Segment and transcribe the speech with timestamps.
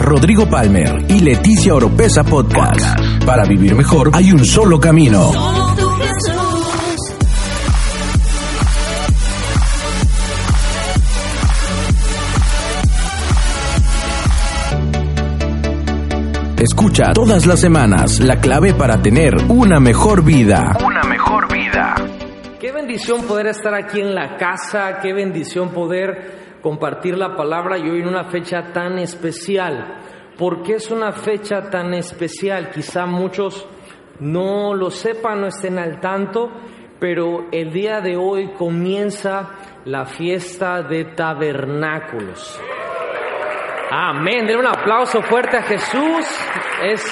[0.00, 2.98] Rodrigo Palmer y Leticia Oropesa Podcast.
[3.26, 5.30] Para vivir mejor hay un solo camino.
[16.56, 20.78] Escucha todas las semanas la clave para tener una mejor vida.
[20.82, 21.94] Una mejor vida.
[22.58, 27.88] Qué bendición poder estar aquí en la casa, qué bendición poder compartir la palabra y
[27.88, 29.98] hoy en una fecha tan especial.
[30.38, 32.70] ¿Por qué es una fecha tan especial?
[32.70, 33.66] Quizá muchos
[34.20, 36.50] no lo sepan, no estén al tanto,
[36.98, 39.50] pero el día de hoy comienza
[39.84, 42.60] la fiesta de tabernáculos.
[43.90, 44.46] Amén.
[44.46, 46.26] Den un aplauso fuerte a Jesús.
[46.84, 47.02] Es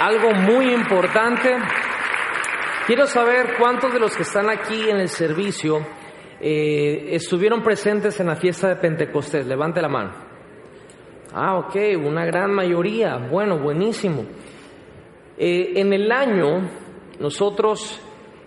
[0.00, 1.56] algo muy importante.
[2.86, 5.86] Quiero saber cuántos de los que están aquí en el servicio
[6.44, 9.46] eh, estuvieron presentes en la fiesta de Pentecostés.
[9.46, 10.10] Levante la mano.
[11.32, 13.16] Ah, ok, una gran mayoría.
[13.16, 14.24] Bueno, buenísimo.
[15.38, 16.68] Eh, en el año,
[17.20, 18.00] nosotros,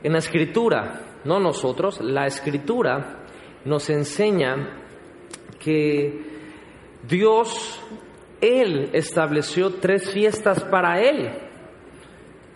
[0.03, 3.23] en la escritura, no nosotros, la escritura
[3.63, 4.81] nos enseña
[5.57, 6.21] que
[7.07, 7.81] Dios,
[8.41, 11.31] Él estableció tres fiestas para Él.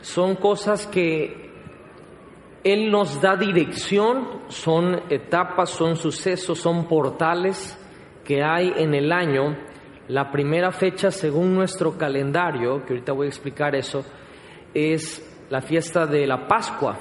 [0.01, 1.48] Son cosas que
[2.63, 7.77] Él nos da dirección, son etapas, son sucesos, son portales
[8.25, 9.57] que hay en el año.
[10.09, 14.03] La primera fecha, según nuestro calendario, que ahorita voy a explicar eso,
[14.73, 16.97] es la fiesta de la Pascua.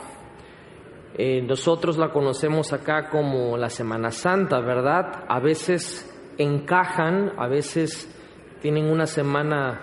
[1.17, 5.25] Eh, nosotros la conocemos acá como la Semana Santa, ¿verdad?
[5.29, 8.15] A veces encajan, a veces
[8.61, 9.81] tienen una semana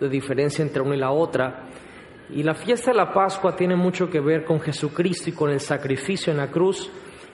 [0.00, 1.68] de diferencia entre una y la otra.
[2.30, 5.60] Y la fiesta de la Pascua tiene mucho que ver con Jesucristo y con el
[5.60, 6.90] sacrificio en la cruz,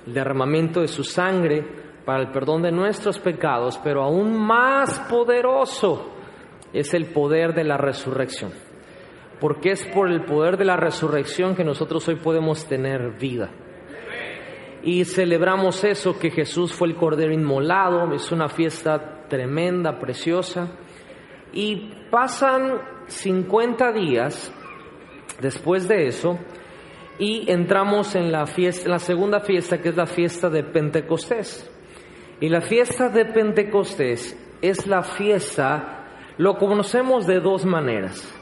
[0.06, 1.64] el derramamiento de su sangre
[2.04, 6.14] para el perdón de nuestros pecados, pero aún más poderoso
[6.72, 8.52] es el poder de la resurrección.
[9.40, 13.50] Porque es por el poder de la resurrección que nosotros hoy podemos tener vida
[14.82, 20.68] y celebramos eso, que Jesús fue el Cordero Inmolado, es una fiesta tremenda, preciosa.
[21.52, 24.54] Y pasan 50 días
[25.40, 26.38] después de eso
[27.18, 31.68] y entramos en la, fiesta, la segunda fiesta, que es la fiesta de Pentecostés.
[32.40, 36.04] Y la fiesta de Pentecostés es la fiesta,
[36.36, 38.34] lo conocemos de dos maneras.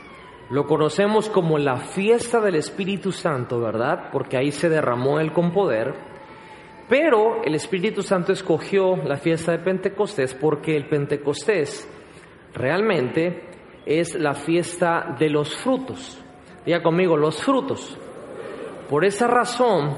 [0.50, 4.10] Lo conocemos como la fiesta del Espíritu Santo, ¿verdad?
[4.12, 5.94] Porque ahí se derramó Él con poder.
[6.88, 11.88] Pero el Espíritu Santo escogió la fiesta de Pentecostés porque el Pentecostés
[12.54, 13.42] realmente
[13.86, 16.22] es la fiesta de los frutos.
[16.66, 17.96] Diga conmigo, los frutos.
[18.90, 19.96] Por esa razón,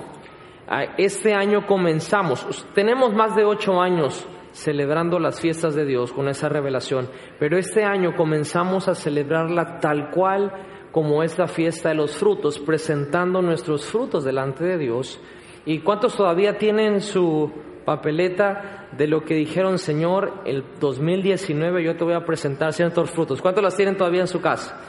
[0.97, 6.49] este año comenzamos, tenemos más de ocho años celebrando las fiestas de Dios con esa
[6.49, 7.09] revelación,
[7.39, 10.53] pero este año comenzamos a celebrarla tal cual
[10.93, 15.21] como es la fiesta de los frutos, presentando nuestros frutos delante de Dios
[15.69, 17.53] ¿Y cuántos todavía tienen su
[17.84, 23.43] papeleta de lo que dijeron, Señor, el 2019 yo te voy a presentar ciertos frutos?
[23.43, 24.81] ¿Cuántos las tienen todavía en su casa?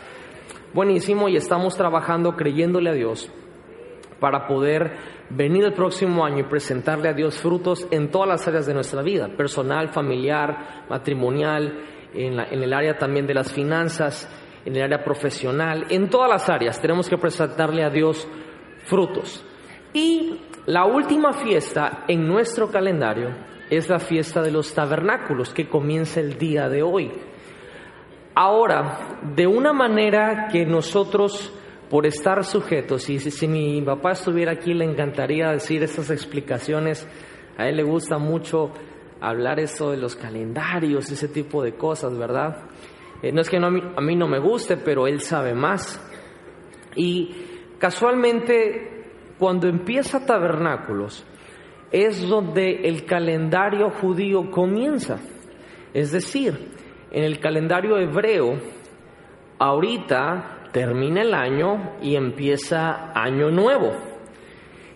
[0.72, 3.32] Buenísimo, y estamos trabajando creyéndole a Dios
[4.20, 4.98] para poder
[5.32, 9.02] venir el próximo año y presentarle a Dios frutos en todas las áreas de nuestra
[9.02, 14.30] vida, personal, familiar, matrimonial, en, en el área también de las finanzas,
[14.64, 18.28] en el área profesional, en todas las áreas tenemos que presentarle a Dios
[18.86, 19.44] frutos.
[19.94, 23.30] Y la última fiesta en nuestro calendario
[23.72, 27.12] es la fiesta de los tabernáculos que comienza el día de hoy.
[28.42, 31.52] Ahora, de una manera que nosotros,
[31.90, 37.06] por estar sujetos, y si, mi papá estuviera aquí le encantaría decir estas explicaciones,
[37.58, 38.72] a él le gusta mucho
[39.20, 42.70] hablar esto de los calendarios, ese tipo de cosas, ¿verdad?
[43.22, 46.00] Eh, no es que a mí no me guste, pero él sabe más.
[46.96, 47.36] Y
[47.78, 49.04] casualmente
[49.38, 51.26] cuando empieza tabernáculos,
[51.92, 55.20] es donde el calendario judío comienza.
[55.94, 56.79] Es decir,
[57.12, 58.60] en el calendario hebreo,
[59.58, 63.92] ahorita termina el año y empieza año nuevo.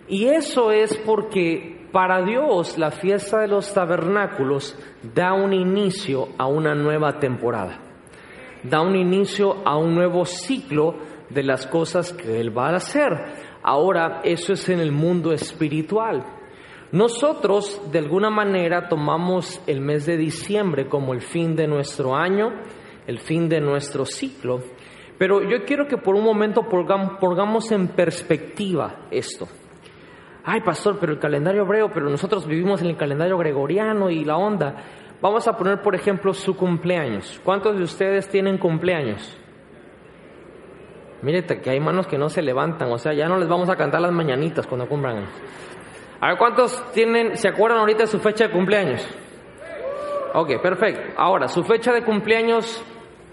[0.08, 4.76] Y eso es porque para Dios la fiesta de los tabernáculos
[5.14, 7.78] da un inicio a una nueva temporada,
[8.62, 10.96] da un inicio a un nuevo ciclo
[11.30, 13.12] de las cosas que Él va a hacer.
[13.62, 16.24] Ahora, eso es en el mundo espiritual.
[16.94, 22.52] Nosotros, de alguna manera, tomamos el mes de diciembre como el fin de nuestro año,
[23.08, 24.60] el fin de nuestro ciclo.
[25.18, 29.48] Pero yo quiero que por un momento pongamos en perspectiva esto.
[30.44, 34.36] Ay, pastor, pero el calendario hebreo, pero nosotros vivimos en el calendario gregoriano y la
[34.36, 34.76] onda.
[35.20, 37.40] Vamos a poner, por ejemplo, su cumpleaños.
[37.42, 39.36] ¿Cuántos de ustedes tienen cumpleaños?
[41.22, 43.74] Mírete que hay manos que no se levantan, o sea, ya no les vamos a
[43.74, 45.24] cantar las mañanitas cuando cumplan.
[46.24, 49.06] A ver, ¿cuántos tienen, se acuerdan ahorita de su fecha de cumpleaños?
[50.32, 51.12] Ok, perfecto.
[51.18, 52.82] Ahora, su fecha de cumpleaños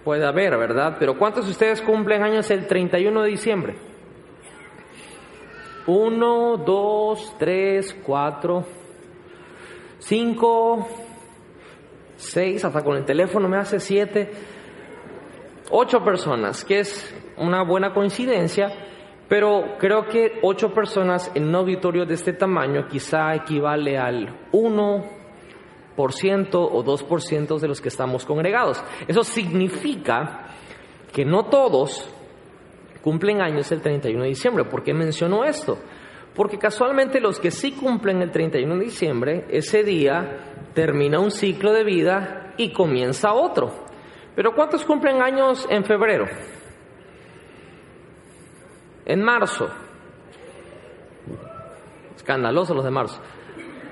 [0.04, 0.98] puede haber, ¿verdad?
[1.00, 3.76] Pero ¿cuántos de ustedes cumplen años el 31 de diciembre?
[5.88, 8.66] Uno, dos, tres, cuatro,
[10.00, 10.86] cinco,
[12.18, 14.32] seis, hasta con el teléfono me hace siete,
[15.70, 18.68] ocho personas, que es una buena coincidencia,
[19.32, 26.50] pero creo que ocho personas en un auditorio de este tamaño quizá equivale al 1%
[26.54, 28.84] o 2% de los que estamos congregados.
[29.08, 30.48] Eso significa
[31.14, 32.14] que no todos
[33.02, 34.66] cumplen años el 31 de diciembre.
[34.66, 35.78] ¿Por qué menciono esto?
[36.36, 40.40] Porque casualmente los que sí cumplen el 31 de diciembre, ese día
[40.74, 43.72] termina un ciclo de vida y comienza otro.
[44.36, 46.26] Pero ¿cuántos cumplen años en febrero?
[49.06, 49.70] En marzo.
[52.16, 53.22] Escandaloso los de marzo.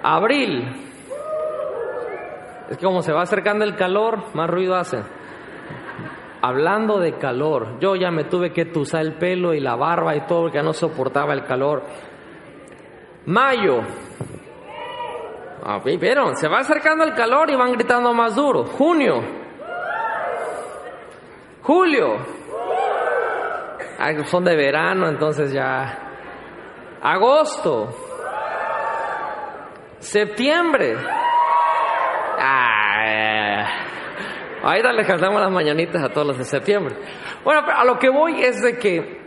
[0.04, 0.68] Abril.
[2.70, 5.02] Es que como se va acercando el calor, más ruido hace.
[6.42, 10.22] Hablando de calor, yo ya me tuve que tusar el pelo y la barba y
[10.22, 11.84] todo porque no soportaba el calor.
[13.26, 13.82] Mayo.
[15.64, 16.36] Ah, ¿Vieron?
[16.38, 18.66] Se va acercando el calor y van gritando más duro.
[18.66, 19.22] Junio.
[21.64, 22.39] Julio.
[24.26, 25.98] Son de verano, entonces ya.
[27.02, 27.90] Agosto.
[30.00, 30.96] Septiembre.
[32.42, 32.80] Ah,
[34.62, 36.96] Ahorita le cantamos las mañanitas a todos los de septiembre.
[37.44, 39.20] Bueno, a lo que voy es de que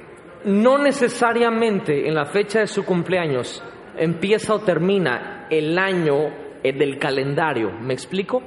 [0.44, 3.62] no necesariamente en la fecha de su cumpleaños
[3.96, 6.28] empieza o termina el año
[6.62, 7.72] eh, del calendario.
[7.80, 8.42] ¿Me explico?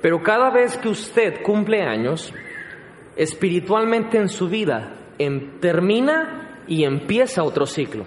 [0.00, 2.32] Pero cada vez que usted cumple años,
[3.16, 4.92] espiritualmente en su vida,
[5.60, 8.04] termina y empieza otro ciclo.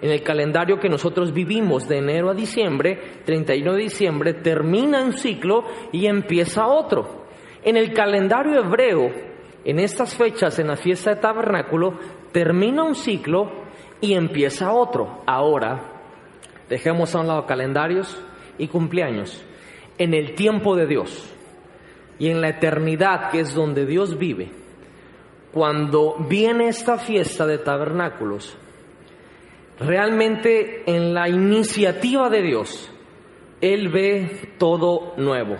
[0.00, 5.12] En el calendario que nosotros vivimos de enero a diciembre, 31 de diciembre, termina un
[5.12, 7.26] ciclo y empieza otro.
[7.62, 9.10] En el calendario hebreo,
[9.64, 11.98] en estas fechas, en la fiesta de tabernáculo,
[12.32, 13.50] termina un ciclo
[14.00, 15.22] y empieza otro.
[15.26, 16.00] Ahora,
[16.70, 18.18] dejemos a un lado calendarios
[18.56, 19.44] y cumpleaños.
[19.98, 21.30] En el tiempo de Dios
[22.18, 24.50] y en la eternidad, que es donde Dios vive,
[25.52, 28.56] cuando viene esta fiesta de tabernáculos,
[29.78, 32.92] realmente en la iniciativa de Dios,
[33.60, 35.56] Él ve todo nuevo.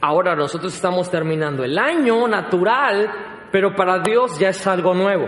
[0.00, 5.26] Ahora nosotros estamos terminando el año natural, pero para Dios ya es algo nuevo.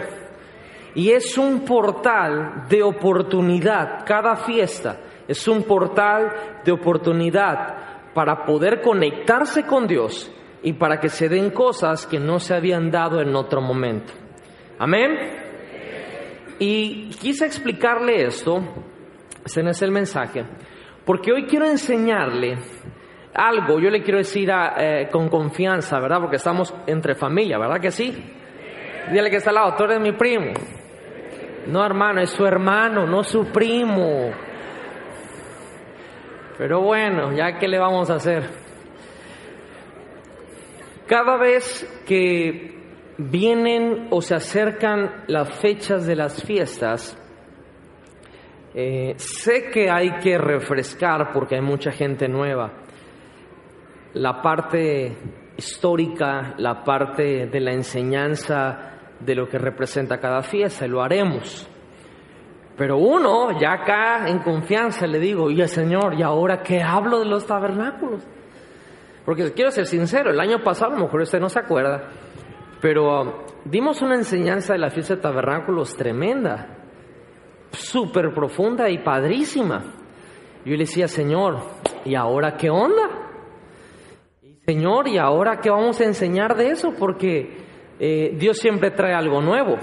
[0.95, 4.99] Y es un portal de oportunidad, cada fiesta
[5.31, 10.29] es un portal de oportunidad para poder conectarse con Dios
[10.63, 14.13] y para que se den cosas que no se habían dado en otro momento.
[14.79, 15.19] Amén.
[16.59, 18.63] Y quise explicarle esto,
[19.45, 20.45] ese no es el mensaje,
[21.05, 22.59] porque hoy quiero enseñarle
[23.35, 26.21] algo, yo le quiero decir eh, con confianza, ¿verdad?
[26.21, 28.13] Porque estamos entre familia, ¿verdad que sí?
[29.11, 30.53] Dile que está al lado, tú eres mi primo.
[31.67, 34.31] No, hermano, es su hermano, no su primo.
[36.59, 38.70] Pero bueno, ya que le vamos a hacer.
[41.11, 42.79] Cada vez que
[43.19, 47.19] vienen o se acercan las fechas de las fiestas,
[48.77, 52.75] eh, sé que hay que refrescar porque hay mucha gente nueva
[54.15, 55.17] la parte
[55.57, 61.69] histórica, la parte de la enseñanza de lo que representa cada fiesta, lo haremos.
[62.77, 67.27] Pero uno, ya acá en confianza, le digo, el Señor, ¿y ahora qué hablo de
[67.27, 68.23] los tabernáculos?
[69.25, 72.11] Porque quiero ser sincero, el año pasado, a lo mejor usted no se acuerda,
[72.81, 73.33] pero um,
[73.65, 76.79] dimos una enseñanza de la fiesta de tabernáculos tremenda,
[77.71, 79.83] súper profunda y padrísima.
[80.65, 81.59] Yo le decía, Señor,
[82.05, 83.21] ¿y ahora qué onda?
[84.67, 86.95] Señor, ¿y ahora qué vamos a enseñar de eso?
[86.99, 87.59] Porque
[87.99, 89.77] eh, Dios siempre trae algo nuevo.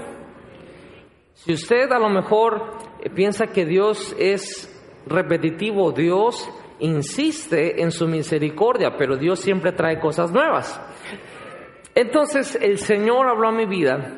[1.34, 4.74] Si usted a lo mejor eh, piensa que Dios es
[5.06, 6.48] repetitivo, Dios
[6.80, 10.80] insiste en su misericordia, pero Dios siempre trae cosas nuevas.
[11.94, 14.14] Entonces el Señor habló a mi vida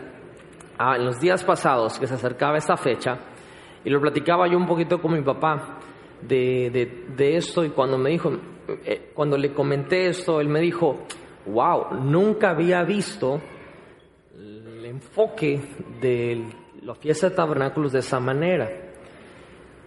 [0.79, 3.19] ah, en los días pasados que se acercaba esta fecha
[3.85, 5.79] y lo platicaba yo un poquito con mi papá
[6.21, 6.71] de,
[7.17, 8.33] de esto y cuando me dijo,
[8.85, 11.07] eh, cuando le comenté esto, él me dijo,
[11.47, 13.41] wow, nunca había visto
[14.37, 15.61] el enfoque
[16.01, 16.45] de
[16.83, 18.90] la fiesta de tabernáculos de esa manera.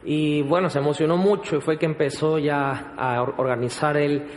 [0.05, 4.27] Y bueno, se emocionó mucho y fue que empezó ya a organizar él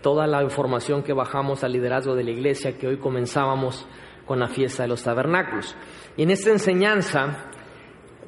[0.00, 3.86] toda la información que bajamos al liderazgo de la iglesia, que hoy comenzábamos
[4.26, 5.76] con la fiesta de los tabernáculos.
[6.16, 7.50] Y en esta enseñanza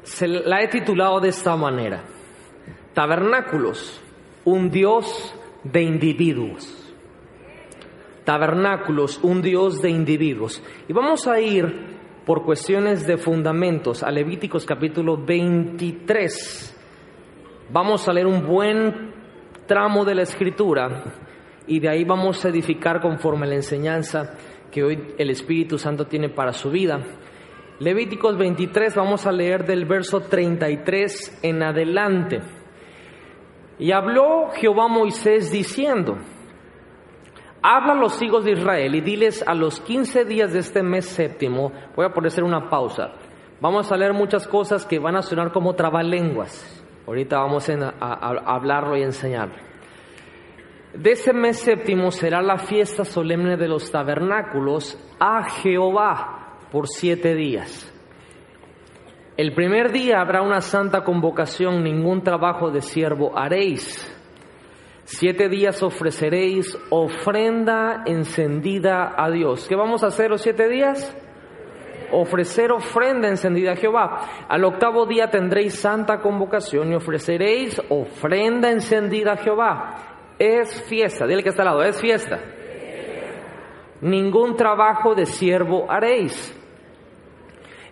[0.02, 2.04] se la he titulado de esta manera,
[2.92, 4.00] Tabernáculos,
[4.44, 6.94] un Dios de individuos.
[8.24, 10.62] Tabernáculos, un Dios de individuos.
[10.88, 16.73] Y vamos a ir por cuestiones de fundamentos a Levíticos capítulo 23.
[17.74, 19.12] Vamos a leer un buen
[19.66, 21.02] tramo de la escritura
[21.66, 24.36] y de ahí vamos a edificar conforme la enseñanza
[24.70, 27.00] que hoy el Espíritu Santo tiene para su vida.
[27.80, 32.42] Levíticos 23 vamos a leer del verso 33 en adelante.
[33.80, 36.16] Y habló Jehová Moisés diciendo,
[37.60, 41.06] habla a los hijos de Israel y diles a los 15 días de este mes
[41.06, 43.14] séptimo, voy a poner una pausa,
[43.60, 46.83] vamos a leer muchas cosas que van a sonar como trabalenguas.
[47.06, 49.56] Ahorita vamos a, hablarlo y enseñarlo.
[50.94, 57.34] De ese mes séptimo será la fiesta solemne de los tabernáculos a Jehová por siete
[57.34, 57.90] días.
[59.36, 64.10] El primer día habrá una santa convocación, ningún trabajo de siervo haréis.
[65.02, 69.66] Siete días ofreceréis ofrenda encendida a Dios.
[69.68, 71.14] ¿Qué vamos a hacer los siete días?
[72.16, 74.20] Ofrecer ofrenda encendida a Jehová.
[74.48, 79.96] Al octavo día tendréis santa convocación y ofreceréis ofrenda encendida a Jehová.
[80.38, 82.38] Es fiesta, dile que está al lado, es fiesta.
[84.00, 86.56] Ningún trabajo de siervo haréis.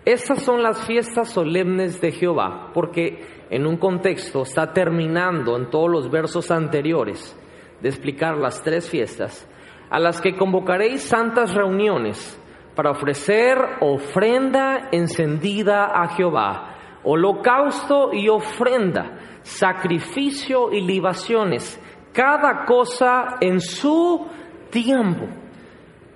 [0.05, 5.91] Estas son las fiestas solemnes de Jehová, porque en un contexto está terminando en todos
[5.91, 7.37] los versos anteriores
[7.81, 9.49] de explicar las tres fiestas,
[9.91, 12.39] a las que convocaréis santas reuniones
[12.75, 21.81] para ofrecer ofrenda encendida a Jehová, holocausto y ofrenda, sacrificio y libaciones
[22.13, 24.27] cada cosa en su
[24.71, 25.27] tiempo.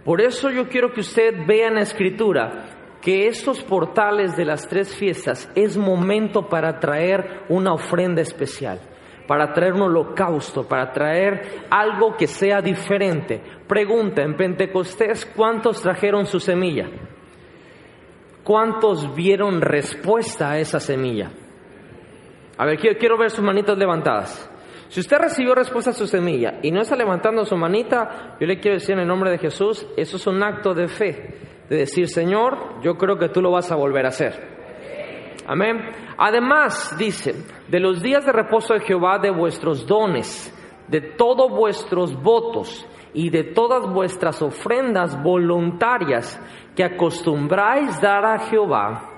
[0.04, 4.66] Por eso yo quiero que usted vea en la escritura que estos portales de las
[4.68, 8.80] tres fiestas es momento para traer una ofrenda especial,
[9.26, 13.42] para traer un holocausto, para traer algo que sea diferente.
[13.68, 16.88] Pregunta, en Pentecostés, ¿cuántos trajeron su semilla?
[18.44, 21.30] ¿Cuántos vieron respuesta a esa semilla?
[22.58, 24.50] A ver, quiero, quiero ver sus manitas levantadas.
[24.88, 28.61] Si usted recibió respuesta a su semilla y no está levantando su manita, yo le
[28.61, 32.08] quiero decir en el nombre de Jesús, eso es un acto de fe, de decir,
[32.08, 34.56] Señor, yo creo que tú lo vas a volver a hacer.
[35.49, 35.90] Amén.
[36.16, 37.35] Además, dice,
[37.68, 40.52] de los días de reposo de Jehová, de vuestros dones,
[40.87, 46.38] de todos vuestros votos y de todas vuestras ofrendas voluntarias
[46.76, 49.11] que acostumbráis dar a Jehová,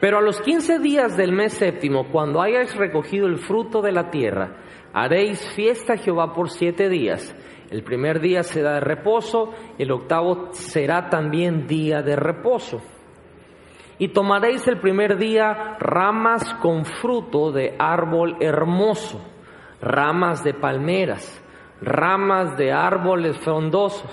[0.00, 4.10] pero a los quince días del mes séptimo, cuando hayáis recogido el fruto de la
[4.10, 4.56] tierra,
[4.94, 7.36] haréis fiesta a Jehová por siete días.
[7.70, 12.80] El primer día será de reposo, el octavo será también día de reposo.
[13.98, 19.22] Y tomaréis el primer día ramas con fruto de árbol hermoso,
[19.82, 21.43] ramas de palmeras,
[21.84, 24.10] ramas de árboles frondosos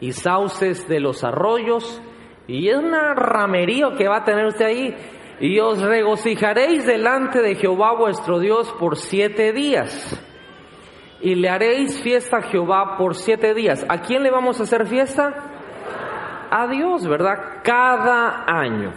[0.00, 2.02] y sauces de los arroyos,
[2.46, 4.96] y es una ramerío que va a tener usted ahí
[5.40, 10.20] y os regocijaréis delante de Jehová vuestro Dios por siete días.
[11.20, 13.84] Y le haréis fiesta a Jehová por siete días.
[13.88, 15.32] ¿A quién le vamos a hacer fiesta?
[16.50, 17.62] A Dios, ¿verdad?
[17.62, 18.92] Cada año.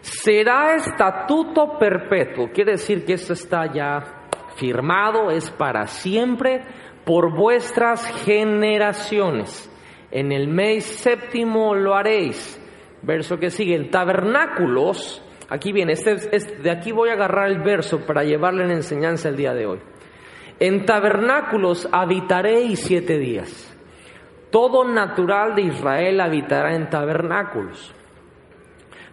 [0.00, 2.50] Será estatuto perpetuo.
[2.52, 6.62] Quiere decir que esto está ya firmado, es para siempre,
[7.08, 9.72] por vuestras generaciones.
[10.10, 12.62] En el mes séptimo lo haréis.
[13.00, 18.04] Verso que sigue, en tabernáculos Aquí viene, este, de aquí voy a agarrar el verso
[18.04, 19.78] para llevarle en enseñanza el día de hoy.
[20.60, 23.74] En tabernáculos habitaréis siete días.
[24.50, 27.94] Todo natural de Israel habitará en tabernáculos.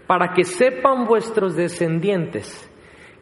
[0.07, 2.69] Para que sepan vuestros descendientes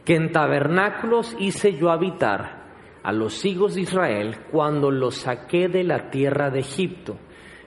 [0.05, 2.62] que en tabernáculos hice yo habitar
[3.03, 7.17] a los hijos de Israel cuando los saqué de la tierra de Egipto.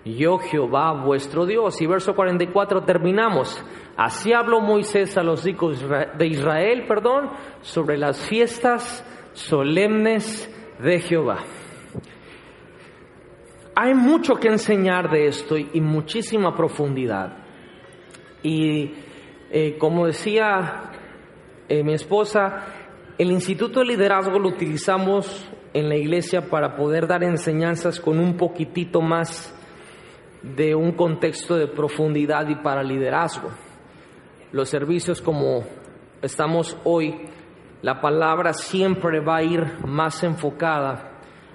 [0.05, 1.81] Yo Jehová vuestro Dios.
[1.83, 3.62] Y verso 44 terminamos.
[3.97, 5.85] Así habló Moisés a los hijos
[6.16, 11.38] de Israel, perdón, sobre las fiestas solemnes de Jehová.
[13.75, 17.37] Hay mucho que enseñar de esto y muchísima profundidad.
[18.43, 18.95] Y
[19.50, 20.90] eh, como decía
[21.69, 22.86] eh, mi esposa,
[23.19, 28.37] el Instituto de Liderazgo lo utilizamos en la iglesia para poder dar enseñanzas con un
[28.37, 29.55] poquitito más
[30.43, 33.51] de un contexto de profundidad y para liderazgo
[34.53, 35.65] los servicios como
[36.23, 37.29] estamos hoy
[37.83, 41.13] la palabra siempre va a ir más enfocada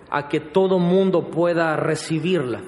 [0.09, 2.61] a que todo mundo pueda recibirla.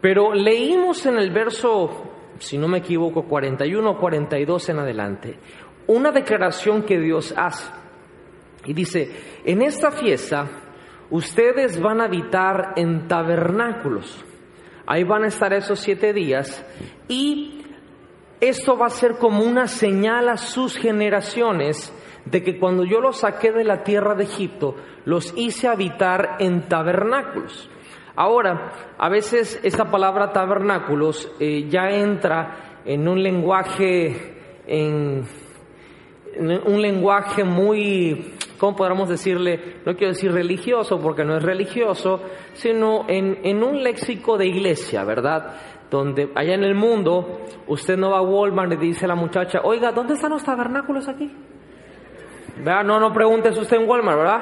[0.00, 5.38] Pero leímos en el verso, si no me equivoco, 41 o 42 en adelante,
[5.86, 7.81] una declaración que Dios hace.
[8.64, 9.10] Y dice,
[9.44, 10.48] en esta fiesta
[11.10, 14.24] ustedes van a habitar en tabernáculos.
[14.86, 16.64] Ahí van a estar esos siete días
[17.08, 17.62] y
[18.40, 21.92] esto va a ser como una señal a sus generaciones
[22.24, 26.68] de que cuando yo los saqué de la tierra de Egipto, los hice habitar en
[26.68, 27.68] tabernáculos.
[28.14, 34.34] Ahora, a veces esta palabra tabernáculos eh, ya entra en un lenguaje,
[34.66, 35.24] en,
[36.38, 39.80] un lenguaje muy, ¿cómo podríamos decirle?
[39.84, 42.20] No quiero decir religioso porque no es religioso,
[42.52, 45.56] sino en, en un léxico de iglesia, ¿verdad?
[45.90, 49.62] Donde allá en el mundo usted no va a Walmart y dice a la muchacha,
[49.64, 51.28] oiga, ¿dónde están los tabernáculos aquí?
[52.64, 54.40] Vea, no, no preguntes usted en Walmart, ¿verdad?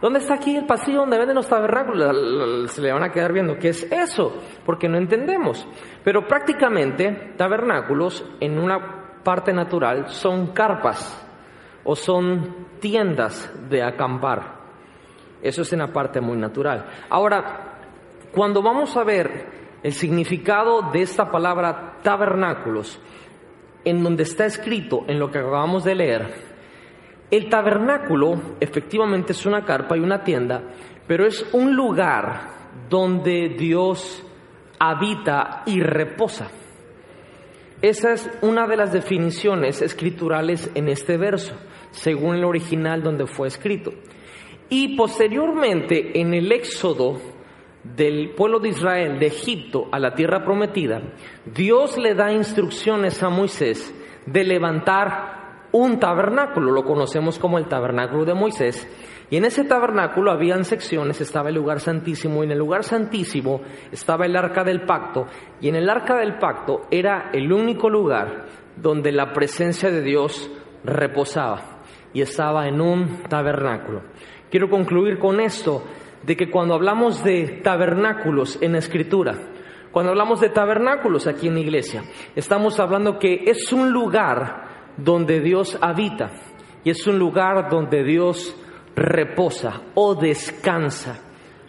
[0.00, 2.72] ¿Dónde está aquí el pasillo donde venden los tabernáculos?
[2.72, 4.42] Se le van a quedar viendo, ¿qué es eso?
[4.66, 5.68] Porque no entendemos.
[6.02, 11.28] Pero prácticamente tabernáculos en una parte natural son carpas
[11.84, 14.60] o son tiendas de acampar.
[15.42, 16.86] Eso es en la parte muy natural.
[17.10, 17.78] Ahora,
[18.32, 19.46] cuando vamos a ver
[19.82, 23.00] el significado de esta palabra tabernáculos,
[23.84, 26.52] en donde está escrito en lo que acabamos de leer,
[27.30, 30.62] el tabernáculo efectivamente es una carpa y una tienda,
[31.06, 32.50] pero es un lugar
[32.88, 34.24] donde Dios
[34.78, 36.48] habita y reposa.
[37.82, 41.56] Esa es una de las definiciones escriturales en este verso,
[41.90, 43.92] según el original donde fue escrito.
[44.68, 47.20] Y posteriormente, en el éxodo
[47.82, 51.02] del pueblo de Israel de Egipto a la tierra prometida,
[51.44, 53.92] Dios le da instrucciones a Moisés
[54.26, 58.88] de levantar un tabernáculo, lo conocemos como el tabernáculo de Moisés,
[59.32, 63.62] y en ese tabernáculo habían secciones, estaba el lugar santísimo, y en el lugar santísimo
[63.90, 65.26] estaba el arca del pacto,
[65.58, 68.44] y en el arca del pacto era el único lugar
[68.76, 70.50] donde la presencia de Dios
[70.84, 71.80] reposaba,
[72.12, 74.02] y estaba en un tabernáculo.
[74.50, 75.82] Quiero concluir con esto,
[76.22, 79.32] de que cuando hablamos de tabernáculos en escritura,
[79.92, 82.02] cuando hablamos de tabernáculos aquí en la iglesia,
[82.36, 86.32] estamos hablando que es un lugar donde Dios habita
[86.84, 88.58] y es un lugar donde Dios
[88.94, 91.18] reposa o descansa.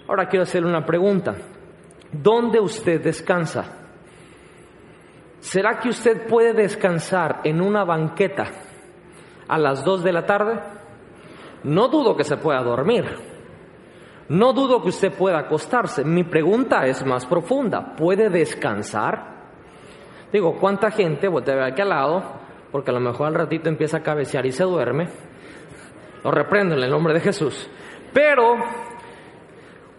[0.07, 1.35] Ahora quiero hacerle una pregunta.
[2.11, 3.65] ¿Dónde usted descansa?
[5.39, 8.45] ¿Será que usted puede descansar en una banqueta
[9.47, 10.59] a las dos de la tarde?
[11.63, 13.05] No dudo que se pueda dormir.
[14.29, 16.05] No dudo que usted pueda acostarse.
[16.05, 17.95] Mi pregunta es más profunda.
[17.95, 19.33] ¿Puede descansar?
[20.31, 22.23] Digo, ¿cuánta gente, voy a ver aquí al lado,
[22.71, 25.07] porque a lo mejor al ratito empieza a cabecear y se duerme.
[26.23, 27.69] Lo reprendo en el nombre de Jesús.
[28.13, 28.55] Pero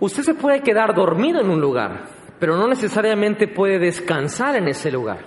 [0.01, 2.05] usted se puede quedar dormido en un lugar,
[2.39, 5.27] pero no necesariamente puede descansar en ese lugar.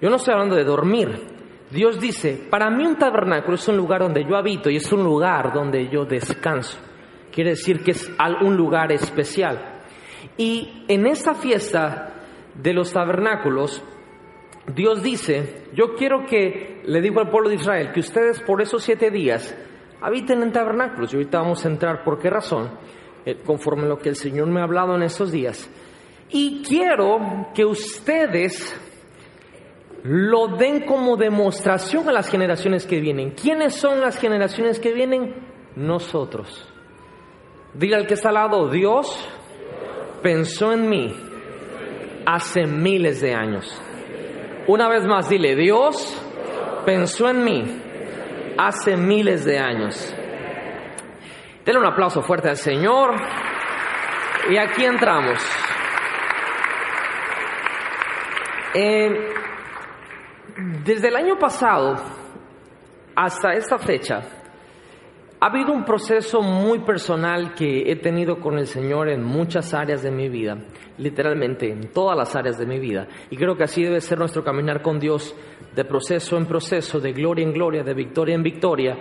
[0.00, 1.36] Yo no estoy hablando de dormir.
[1.70, 5.02] Dios dice, para mí un tabernáculo es un lugar donde yo habito y es un
[5.02, 6.78] lugar donde yo descanso.
[7.32, 9.82] Quiere decir que es un lugar especial.
[10.36, 12.14] Y en esta fiesta
[12.54, 13.82] de los tabernáculos,
[14.74, 18.82] Dios dice, yo quiero que, le digo al pueblo de Israel, que ustedes por esos
[18.82, 19.56] siete días
[20.06, 21.12] habiten en tabernáculos.
[21.12, 22.70] Y ahorita vamos a entrar por qué razón,
[23.24, 25.68] eh, conforme lo que el Señor me ha hablado en estos días.
[26.30, 28.80] Y quiero que ustedes
[30.04, 33.32] lo den como demostración a las generaciones que vienen.
[33.32, 35.34] ¿Quiénes son las generaciones que vienen?
[35.74, 36.72] Nosotros.
[37.74, 39.28] Dile al que está al lado, Dios
[40.22, 41.16] pensó en mí
[42.24, 43.82] hace miles de años.
[44.68, 46.16] Una vez más, dile, Dios
[46.84, 47.82] pensó en mí
[48.58, 50.14] hace miles de años.
[51.64, 53.14] Denle un aplauso fuerte al Señor.
[54.48, 55.38] Y aquí entramos.
[58.74, 59.34] Eh,
[60.84, 61.96] desde el año pasado
[63.16, 64.20] hasta esta fecha,
[65.38, 70.02] ha habido un proceso muy personal que he tenido con el Señor en muchas áreas
[70.02, 70.56] de mi vida,
[70.96, 73.06] literalmente en todas las áreas de mi vida.
[73.30, 75.36] Y creo que así debe ser nuestro caminar con Dios,
[75.74, 78.98] de proceso en proceso, de gloria en gloria, de victoria en victoria,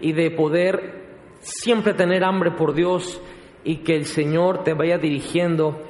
[0.00, 1.04] y de poder
[1.40, 3.20] siempre tener hambre por Dios
[3.62, 5.82] y que el Señor te vaya dirigiendo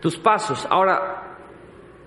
[0.00, 0.66] tus pasos.
[0.70, 1.36] Ahora,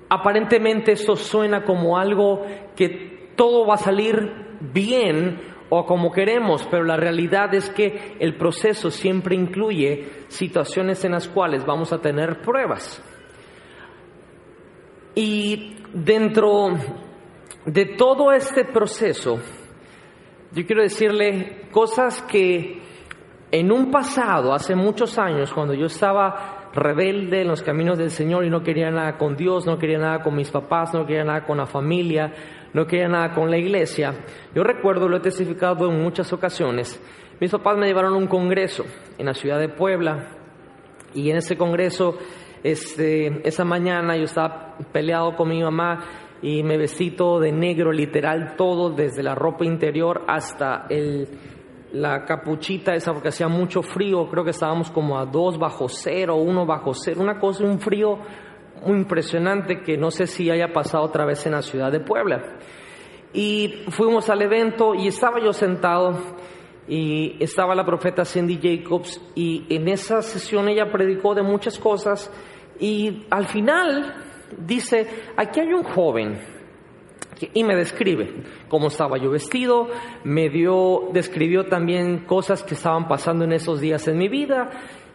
[0.10, 2.44] aparentemente esto suena como algo
[2.76, 4.32] que todo va a salir
[4.74, 11.14] bien o como queremos, pero la realidad es que el proceso siempre incluye situaciones en
[11.14, 13.02] las cuales vamos a tener pruebas.
[15.16, 16.70] Y dentro
[17.66, 19.40] de todo este proceso,
[20.52, 22.82] yo quiero decirle cosas que
[23.52, 28.44] en un pasado, hace muchos años, cuando yo estaba rebelde en los caminos del Señor
[28.46, 31.46] y no quería nada con Dios, no quería nada con mis papás, no quería nada
[31.46, 32.34] con la familia,
[32.76, 34.14] no quería nada con la iglesia,
[34.54, 37.02] yo recuerdo, lo he testificado en muchas ocasiones,
[37.40, 38.84] mis papás me llevaron a un congreso
[39.18, 40.28] en la ciudad de Puebla
[41.14, 42.18] y en ese congreso,
[42.64, 46.04] este, esa mañana yo estaba peleado con mi mamá
[46.42, 51.30] y me vestí todo de negro, literal todo, desde la ropa interior hasta el
[51.94, 56.36] la capuchita esa porque hacía mucho frío, creo que estábamos como a dos bajo cero,
[56.36, 58.20] uno bajo cero, una cosa, un frío
[58.84, 62.58] muy impresionante que no sé si haya pasado otra vez en la ciudad de Puebla.
[63.34, 66.18] Y fuimos al evento y estaba yo sentado
[66.88, 72.32] y estaba la profeta Cindy Jacobs y en esa sesión ella predicó de muchas cosas
[72.80, 74.14] y al final
[74.58, 76.40] dice, aquí hay un joven
[77.54, 79.90] y me describe cómo estaba yo vestido,
[80.24, 84.70] me dio, describió también cosas que estaban pasando en esos días en mi vida.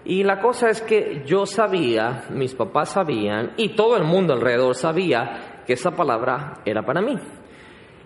[0.05, 4.75] Y la cosa es que yo sabía, mis papás sabían, y todo el mundo alrededor
[4.75, 7.19] sabía que esa palabra era para mí.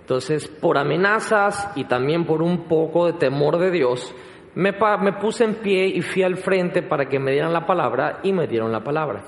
[0.01, 4.15] Entonces, por amenazas y también por un poco de temor de Dios,
[4.55, 8.21] me, me puse en pie y fui al frente para que me dieran la palabra
[8.23, 9.25] y me dieron la palabra.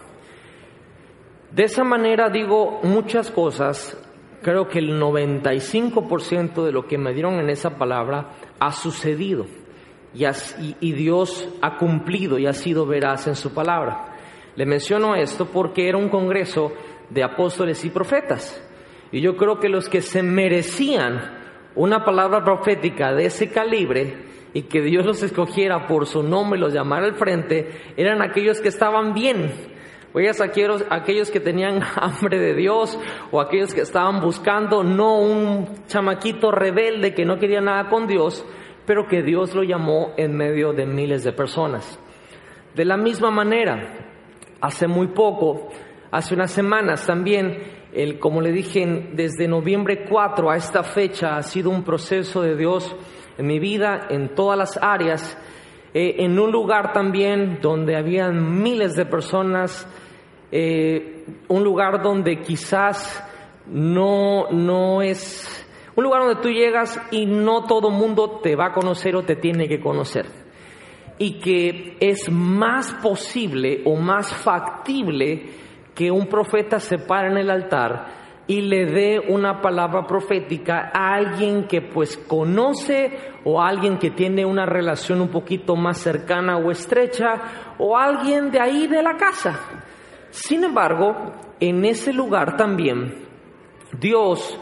[1.53, 3.97] De esa manera digo muchas cosas
[4.43, 9.47] creo que el 95% de lo que me dieron en esa palabra ha sucedido
[10.81, 14.17] y, Dios ha cumplido y ha sido veraz en su palabra.
[14.55, 16.73] Le menciono esto porque era un congreso
[17.11, 18.63] de apóstoles y profetas.
[19.13, 21.21] Y yo creo que los que se merecían
[21.75, 24.25] una palabra profética de ese calibre
[24.55, 28.61] y que Dios los escogiera por su nombre y los llamara al frente, eran aquellos
[28.61, 29.53] que estaban bien,
[30.17, 32.99] Oigas, aquellos, aquellos que tenían hambre de Dios
[33.31, 38.43] o aquellos que estaban buscando no un chamaquito rebelde que no quería nada con Dios,
[38.87, 41.99] pero que Dios lo llamó en medio de miles de personas.
[42.75, 44.09] De la misma manera,
[44.61, 45.69] hace muy poco,
[46.11, 47.59] hace unas semanas también,
[47.93, 52.57] el, como le dije, desde noviembre 4 a esta fecha ha sido un proceso de
[52.57, 52.95] Dios
[53.39, 55.37] en mi vida, en todas las áreas,
[55.93, 59.89] eh, en un lugar también donde habían miles de personas
[60.53, 63.23] eh, un lugar donde quizás
[63.67, 65.66] no, no es
[65.97, 69.37] un lugar donde tú llegas y no todo mundo te va a conocer o te
[69.37, 70.27] tiene que conocer.
[71.19, 75.47] Y que es más posible o más factible
[75.95, 81.15] que un profeta se pare en el altar y le dé una palabra profética a
[81.15, 86.59] alguien que pues conoce o a alguien que tiene una relación un poquito más cercana
[86.59, 89.59] o estrecha o alguien de ahí de la casa.
[90.31, 93.25] Sin embargo, en ese lugar también
[93.99, 94.61] Dios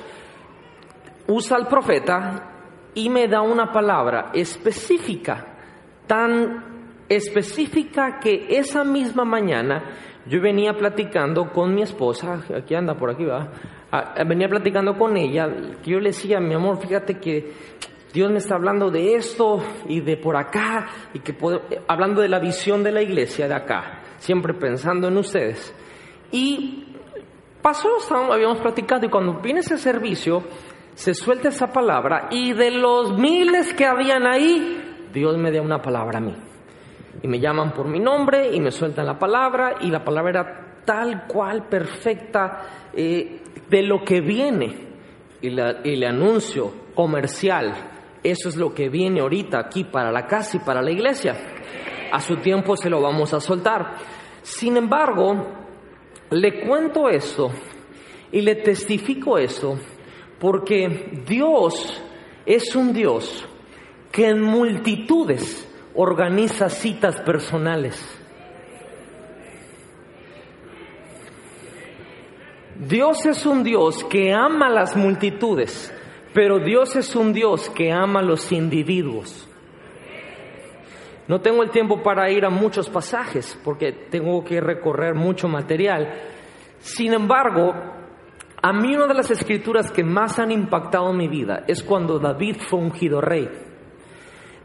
[1.26, 2.50] usa al profeta
[2.94, 5.46] y me da una palabra específica,
[6.06, 9.82] tan específica que esa misma mañana
[10.26, 13.50] yo venía platicando con mi esposa, aquí anda por aquí va,
[14.26, 15.48] venía platicando con ella,
[15.82, 17.52] que yo le decía, mi amor, fíjate que
[18.12, 21.34] Dios me está hablando de esto y de por acá, y que
[21.88, 25.74] hablando de la visión de la iglesia de acá siempre pensando en ustedes.
[26.32, 26.86] Y
[27.60, 27.88] pasó,
[28.32, 30.42] habíamos platicado, y cuando viene ese servicio,
[30.94, 35.82] se suelta esa palabra, y de los miles que habían ahí, Dios me da una
[35.82, 36.34] palabra a mí.
[37.22, 40.82] Y me llaman por mi nombre y me sueltan la palabra, y la palabra era
[40.84, 44.92] tal cual, perfecta, eh, de lo que viene.
[45.40, 47.74] Y, le anuncio comercial,
[48.22, 51.36] eso es lo que viene ahorita aquí para la casa y para la iglesia
[52.14, 53.96] a su tiempo se lo vamos a soltar.
[54.40, 55.48] Sin embargo,
[56.30, 57.50] le cuento esto
[58.30, 59.76] y le testifico esto
[60.44, 62.02] porque Dios
[62.44, 63.48] es un Dios
[64.12, 68.06] que en multitudes organiza citas personales.
[72.76, 75.90] Dios es un Dios que ama las multitudes,
[76.34, 79.48] pero Dios es un Dios que ama a los individuos.
[81.26, 86.12] No tengo el tiempo para ir a muchos pasajes porque tengo que recorrer mucho material.
[86.80, 88.03] Sin embargo,
[88.66, 92.56] a mí una de las escrituras que más han impactado mi vida es cuando David
[92.66, 93.46] fue ungido rey.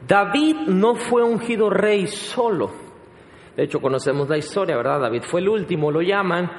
[0.07, 2.71] David no fue ungido rey solo.
[3.57, 5.01] De hecho, conocemos la historia, ¿verdad?
[5.01, 6.49] David fue el último, lo llaman.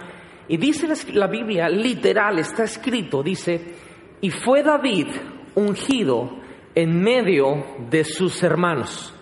[0.49, 3.75] Y dice la Biblia, literal, está escrito, dice,
[4.21, 5.07] y fue David
[5.55, 6.41] ungido
[6.75, 9.15] en medio de sus hermanos.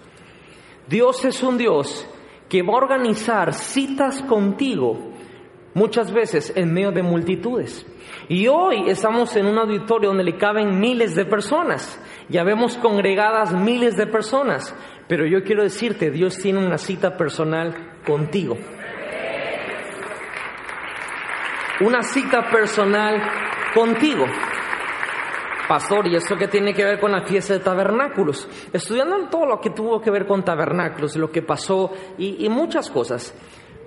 [0.88, 2.04] Dios es un Dios
[2.48, 5.12] que va a organizar citas contigo
[5.74, 7.86] muchas veces en medio de multitudes.
[8.28, 11.98] Y hoy estamos en un auditorio donde le caben miles de personas.
[12.28, 14.74] Ya vemos congregadas miles de personas.
[15.08, 18.58] Pero yo quiero decirte, Dios tiene una cita personal contigo.
[21.80, 23.22] Una cita personal
[23.74, 24.26] contigo.
[25.66, 28.46] Pastor, ¿y esto qué tiene que ver con la fiesta de tabernáculos?
[28.72, 33.34] Estudiando todo lo que tuvo que ver con tabernáculos, lo que pasó y muchas cosas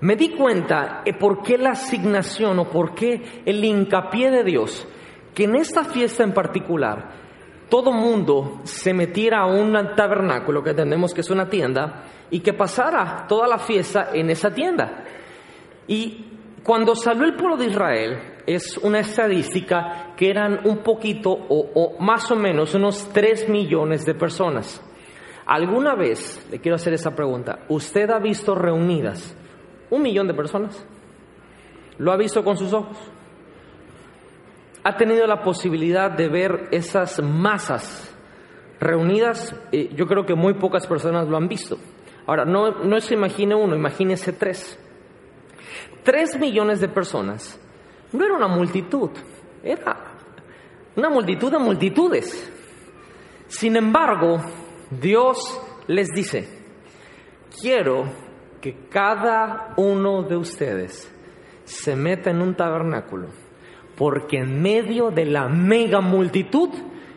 [0.02, 4.88] me di cuenta de por qué la asignación o por qué el hincapié de Dios,
[5.34, 7.22] que en esta fiesta en particular,
[7.70, 12.54] todo mundo se metiera a un tabernáculo, que entendemos que es una tienda, y que
[12.54, 15.06] pasara toda la fiesta en esa tienda.
[15.88, 16.26] Y
[16.64, 22.00] cuando salió el pueblo de Israel, es una estadística que eran un poquito o, o
[22.02, 24.84] más o menos unos 3 millones de personas.
[25.46, 29.36] ¿Alguna vez, le quiero hacer esa pregunta, usted ha visto reunidas
[29.92, 30.84] un millón de personas.
[32.00, 32.98] Lo ha visto con sus ojos.
[34.84, 38.18] Ha tenido la posibilidad de ver esas masas
[38.80, 39.56] reunidas.
[39.72, 41.78] yo creo que muy pocas personas lo han visto.
[42.26, 44.80] Ahora, no, no se imagine uno, imagínese tres.
[46.04, 47.60] Tres millones de personas.
[48.12, 49.12] No era una multitud,
[49.64, 50.18] era
[50.96, 52.52] una multitud de multitudes.
[53.48, 54.38] Sin embargo,
[54.90, 55.38] Dios
[55.88, 56.48] les dice,
[57.62, 58.31] quiero
[58.62, 61.12] que cada uno de ustedes
[61.64, 63.30] se meta en un tabernáculo,
[63.98, 66.70] porque en medio de la mega multitud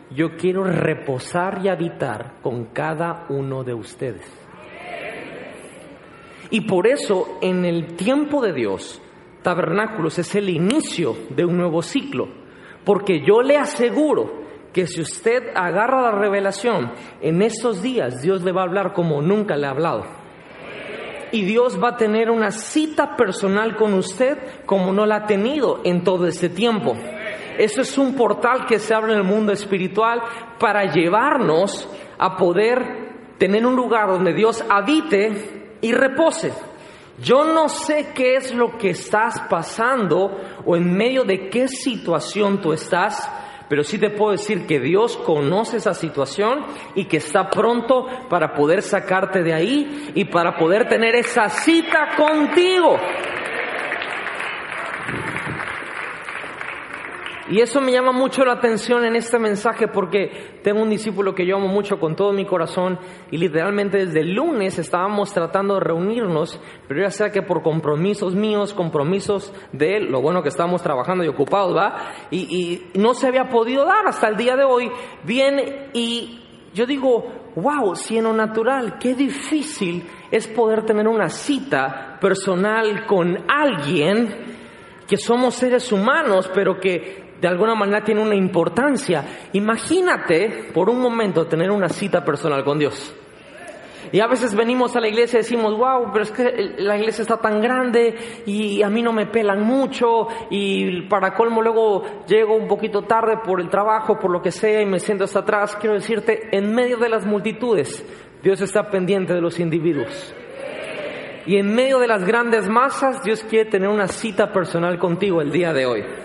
[0.09, 4.25] yo quiero reposar y habitar con cada uno de ustedes.
[6.49, 9.01] Y por eso en el tiempo de Dios,
[9.41, 12.27] tabernáculos es el inicio de un nuevo ciclo,
[12.83, 18.51] porque yo le aseguro que si usted agarra la revelación, en estos días Dios le
[18.51, 20.14] va a hablar como nunca le ha hablado
[21.31, 25.81] y Dios va a tener una cita personal con usted como no la ha tenido
[25.83, 26.95] en todo este tiempo.
[27.57, 30.21] Eso es un portal que se abre en el mundo espiritual
[30.59, 33.05] para llevarnos a poder
[33.37, 36.53] tener un lugar donde Dios habite y repose.
[37.21, 42.59] Yo no sé qué es lo que estás pasando o en medio de qué situación
[42.59, 43.31] tú estás,
[43.67, 48.53] pero sí te puedo decir que Dios conoce esa situación y que está pronto para
[48.53, 52.97] poder sacarte de ahí y para poder tener esa cita contigo.
[57.47, 61.45] Y eso me llama mucho la atención en este mensaje porque tengo un discípulo que
[61.45, 62.97] yo amo mucho con todo mi corazón
[63.29, 68.33] y literalmente desde el lunes estábamos tratando de reunirnos, pero ya sea que por compromisos
[68.33, 72.13] míos, compromisos de él, lo bueno que estábamos trabajando y ocupados, ¿va?
[72.31, 74.89] Y, no se había podido dar hasta el día de hoy.
[75.23, 76.41] Bien, y
[76.73, 83.05] yo digo, wow, si en lo natural, qué difícil es poder tener una cita personal
[83.05, 84.55] con alguien
[85.07, 89.23] que somos seres humanos, pero que de alguna manera tiene una importancia.
[89.53, 93.13] Imagínate por un momento tener una cita personal con Dios.
[94.11, 97.21] Y a veces venimos a la iglesia y decimos, wow, pero es que la iglesia
[97.21, 98.15] está tan grande
[98.47, 103.37] y a mí no me pelan mucho y para colmo luego llego un poquito tarde
[103.45, 105.75] por el trabajo, por lo que sea y me siento hasta atrás.
[105.75, 108.03] Quiero decirte, en medio de las multitudes,
[108.41, 110.33] Dios está pendiente de los individuos.
[111.45, 115.51] Y en medio de las grandes masas, Dios quiere tener una cita personal contigo el
[115.51, 116.24] día de hoy.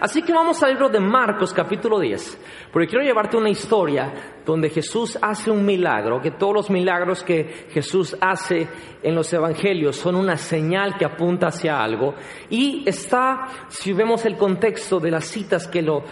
[0.00, 4.12] Así que vamos al libro de Marcos capítulo 10, porque quiero llevarte una historia
[4.44, 8.68] donde Jesús hace un milagro, que todos los milagros que Jesús hace
[9.02, 12.14] en los evangelios son una señal que apunta hacia algo.
[12.48, 16.04] Y está, si vemos el contexto de las citas que lo,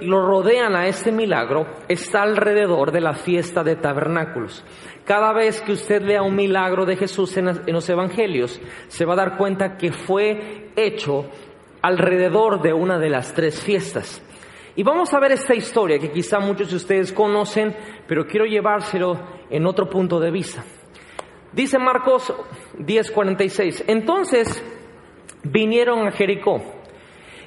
[0.00, 4.64] lo rodean a este milagro, está alrededor de la fiesta de tabernáculos.
[5.04, 9.16] Cada vez que usted vea un milagro de Jesús en los evangelios, se va a
[9.16, 11.26] dar cuenta que fue hecho
[11.84, 14.22] alrededor de una de las tres fiestas.
[14.74, 17.76] Y vamos a ver esta historia que quizá muchos de ustedes conocen,
[18.08, 19.20] pero quiero llevárselo
[19.50, 20.64] en otro punto de vista.
[21.52, 22.32] Dice Marcos
[22.78, 24.64] 10:46, entonces
[25.42, 26.62] vinieron a Jericó,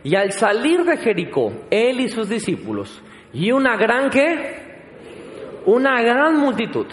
[0.04, 3.02] y al salir de Jericó, él y sus discípulos,
[3.34, 4.67] y una gran que,
[5.65, 6.86] una gran multitud,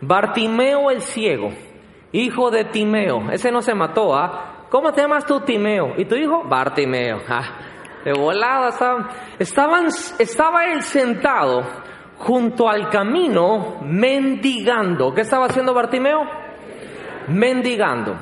[0.00, 1.50] Bartimeo el ciego,
[2.12, 4.55] hijo de Timeo, ese no se mató, ¿ah?
[4.70, 5.94] ¿Cómo te llamas tú, Timeo?
[5.96, 6.42] ¿Y tu hijo?
[6.44, 7.22] Bartimeo.
[7.28, 7.44] Ah,
[8.04, 8.68] de volada
[9.38, 11.62] estaban, estaba él sentado
[12.18, 15.14] junto al camino mendigando.
[15.14, 16.20] ¿Qué estaba haciendo Bartimeo?
[17.28, 18.16] Mendigando.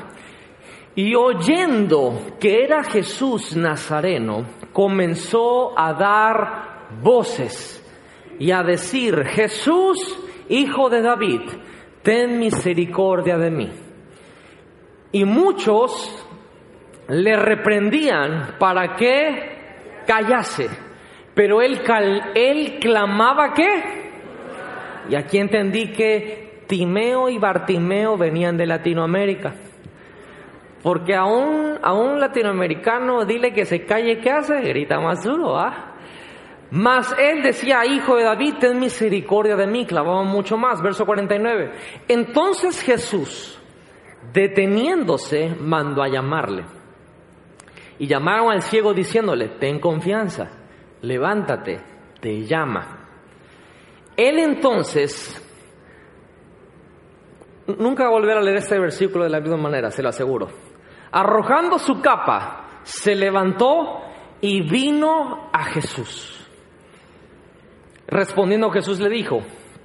[0.95, 7.81] Y oyendo que era Jesús Nazareno, comenzó a dar voces
[8.39, 11.41] y a decir, Jesús, hijo de David,
[12.03, 13.71] ten misericordia de mí.
[15.13, 16.24] Y muchos
[17.09, 19.55] le reprendían para que
[20.07, 20.69] callase.
[21.35, 21.81] Pero él,
[22.35, 23.83] él clamaba qué?
[25.09, 29.55] Y aquí entendí que Timeo y Bartimeo venían de Latinoamérica.
[30.83, 34.61] Porque a un, a un latinoamericano dile que se calle, ¿qué hace?
[34.61, 35.93] Grita más duro, ¿ah?
[36.71, 41.71] Mas él decía, hijo de David, ten misericordia de mí, clavaba mucho más, verso 49.
[42.09, 43.59] Entonces Jesús,
[44.33, 46.65] deteniéndose, mandó a llamarle.
[48.05, 50.51] Y llamaron al ciego diciéndole, ten confianza,
[51.01, 51.81] levántate,
[52.21, 53.09] te llama.
[54.15, 55.43] Él entonces,
[57.67, 60.49] nunca volver a leer este versículo de la misma manera, se lo aseguro.
[61.13, 64.03] Arrojando su capa, se levantó
[64.43, 66.47] y vino a Jesús.
[68.07, 69.41] Respondiendo Jesús le dijo,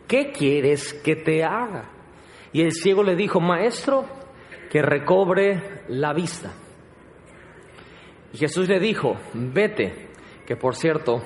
[0.10, 1.90] ¿qué quieres que te haga?
[2.52, 4.04] Y el ciego le dijo, maestro,
[4.70, 6.52] que recobre la vista.
[8.34, 10.10] Y Jesús le dijo, vete,
[10.46, 11.22] que por cierto,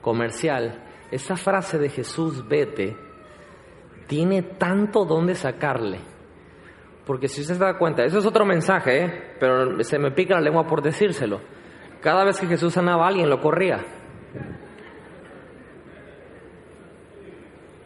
[0.00, 2.96] comercial, esa frase de Jesús, vete,
[4.06, 6.00] tiene tanto donde sacarle.
[7.06, 9.34] Porque si usted se da cuenta, eso es otro mensaje, ¿eh?
[9.38, 11.40] pero se me pica la lengua por decírselo.
[12.00, 13.84] Cada vez que Jesús sanaba a alguien, lo corría.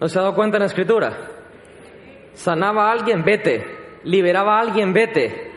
[0.01, 1.17] ¿No se ha dado cuenta en la escritura?
[2.33, 3.65] Sanaba a alguien, vete.
[4.05, 5.48] Liberaba a alguien, vete.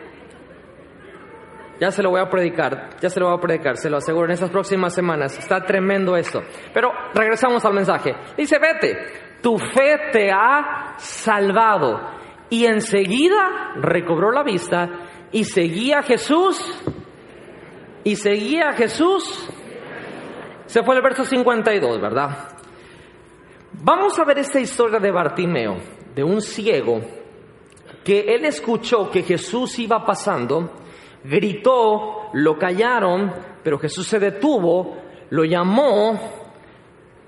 [1.81, 4.25] Ya se lo voy a predicar, ya se lo voy a predicar, se lo aseguro
[4.25, 5.35] en estas próximas semanas.
[5.39, 6.43] Está tremendo esto.
[6.71, 8.13] Pero regresamos al mensaje.
[8.37, 8.97] Dice, vete,
[9.41, 11.99] tu fe te ha salvado.
[12.51, 14.89] Y enseguida recobró la vista
[15.31, 16.63] y seguía a Jesús.
[18.03, 19.49] Y seguía a Jesús.
[20.67, 22.59] Se fue el verso 52, ¿verdad?
[23.73, 25.77] Vamos a ver esta historia de Bartimeo,
[26.13, 27.01] de un ciego,
[28.03, 30.80] que él escuchó que Jesús iba pasando,
[31.23, 34.97] gritó, lo callaron, pero Jesús se detuvo,
[35.29, 36.19] lo llamó,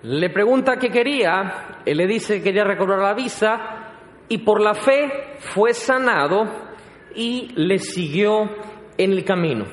[0.04, 3.94] le pregunta qué quería, él le dice que quería recobrar la vista,
[4.28, 6.46] y por la fe fue sanado
[7.16, 8.50] y le siguió
[8.98, 9.66] en el camino.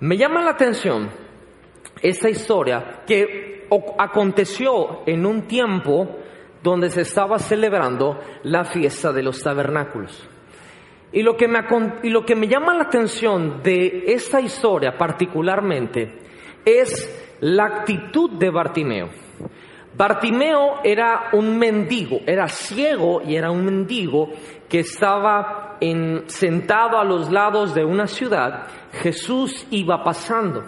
[0.00, 1.08] Me llama la atención
[2.02, 3.66] esta historia que
[3.98, 6.16] aconteció en un tiempo
[6.62, 10.28] donde se estaba celebrando la fiesta de los tabernáculos.
[11.12, 16.18] Y lo que me, llama la atención de esta historia particularmente
[16.64, 19.08] es la actitud de Bartimeo.
[19.96, 24.30] Bartimeo era un mendigo, era ciego y era un mendigo
[24.68, 28.66] que estaba en, sentado a los lados de una ciudad.
[28.92, 30.64] Jesús iba pasando.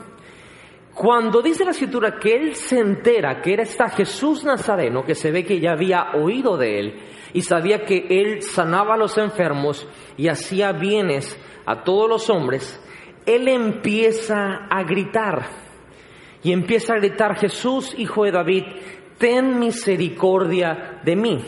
[0.94, 5.30] Cuando dice la escritura que él se entera que era esta Jesús Nazareno, que se
[5.30, 6.94] ve que ya había oído de él
[7.32, 9.86] y sabía que él sanaba a los enfermos
[10.16, 12.80] y hacía bienes a todos los hombres,
[13.26, 15.46] él empieza a gritar
[16.42, 18.64] y empieza a gritar, Jesús, hijo de David,
[19.18, 21.44] ten misericordia de mí.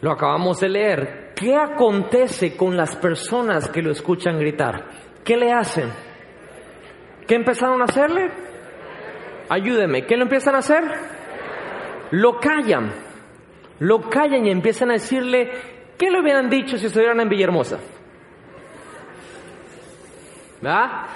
[0.00, 1.32] Lo acabamos de leer.
[1.34, 4.86] ¿Qué acontece con las personas que lo escuchan gritar?
[5.24, 5.90] ¿Qué le hacen?
[7.26, 8.30] ¿Qué empezaron a hacerle?
[9.48, 10.84] ayúdeme, ¿qué lo empiezan a hacer?
[12.10, 12.92] Lo callan,
[13.80, 15.50] lo callan y empiezan a decirle,
[15.96, 17.78] ¿qué le hubieran dicho si estuvieran en Villahermosa?
[20.60, 21.06] ¿Verdad?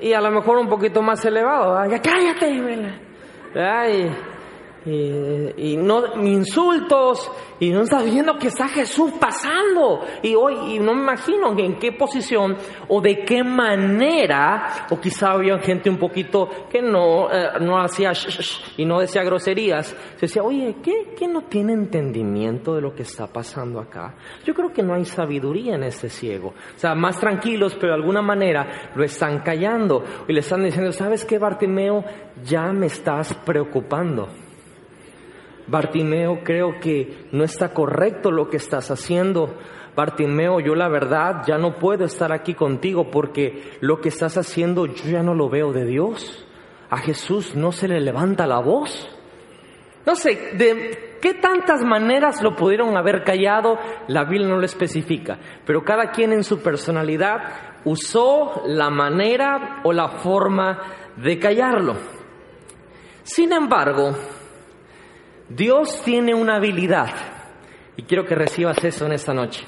[0.00, 1.90] y a lo mejor un poquito más elevado, ¿verdad?
[1.90, 4.10] ya cállate, ¿verdad?
[4.86, 10.00] Y, no insultos y no está viendo que está Jesús pasando.
[10.22, 12.56] Y hoy y no me imagino en qué posición
[12.88, 18.12] o de qué manera o quizá había gente un poquito que no eh, no hacía
[18.76, 19.94] y no decía groserías.
[20.16, 24.14] Se decía oye ¿qué, ¿qué no tiene entendimiento de lo que está pasando acá
[24.44, 26.54] yo creo que no hay sabiduría en este ciego.
[26.74, 30.04] O sea más tranquilos pero de alguna manera lo están callando.
[30.26, 32.04] Y le están diciendo sabes qué Bartimeo
[32.42, 34.28] ya me estás preocupando
[35.70, 39.56] Bartimeo, creo que no está correcto lo que estás haciendo.
[39.94, 44.86] Bartimeo, yo la verdad ya no puedo estar aquí contigo porque lo que estás haciendo
[44.86, 46.46] yo ya no lo veo de Dios.
[46.90, 49.08] A Jesús no se le levanta la voz.
[50.04, 55.38] No sé, de qué tantas maneras lo pudieron haber callado, la Biblia no lo especifica,
[55.64, 57.36] pero cada quien en su personalidad
[57.84, 60.78] usó la manera o la forma
[61.16, 61.94] de callarlo.
[63.22, 64.16] Sin embargo,
[65.50, 67.10] Dios tiene una habilidad
[67.96, 69.64] y quiero que recibas eso en esta noche.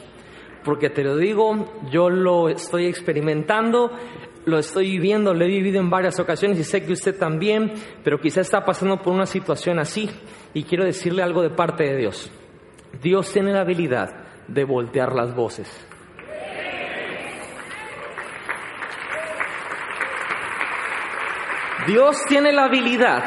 [0.65, 3.91] Porque te lo digo, yo lo estoy experimentando,
[4.45, 7.73] lo estoy viviendo, lo he vivido en varias ocasiones y sé que usted también,
[8.05, 10.09] pero quizá está pasando por una situación así
[10.55, 12.31] y quiero decirle algo de parte de Dios.
[13.03, 14.09] Dios tiene la habilidad
[14.47, 15.69] de voltear las voces.
[21.89, 23.25] Dios tiene la habilidad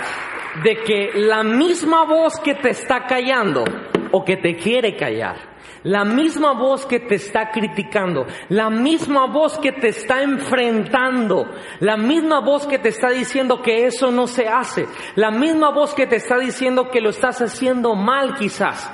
[0.63, 3.63] de que la misma voz que te está callando
[4.11, 9.59] o que te quiere callar, la misma voz que te está criticando, la misma voz
[9.59, 11.47] que te está enfrentando,
[11.79, 15.93] la misma voz que te está diciendo que eso no se hace, la misma voz
[15.93, 18.91] que te está diciendo que lo estás haciendo mal quizás,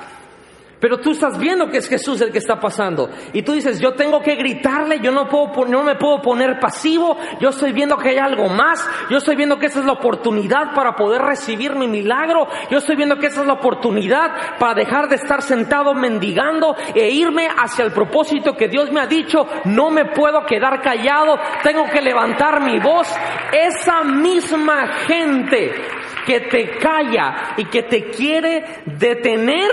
[0.82, 3.08] pero tú estás viendo que es Jesús el que está pasando.
[3.32, 7.16] Y tú dices, yo tengo que gritarle, yo no, puedo, no me puedo poner pasivo,
[7.38, 10.74] yo estoy viendo que hay algo más, yo estoy viendo que esa es la oportunidad
[10.74, 15.08] para poder recibir mi milagro, yo estoy viendo que esa es la oportunidad para dejar
[15.08, 19.88] de estar sentado mendigando e irme hacia el propósito que Dios me ha dicho, no
[19.92, 23.06] me puedo quedar callado, tengo que levantar mi voz.
[23.52, 25.74] Esa misma gente
[26.26, 29.70] que te calla y que te quiere detener,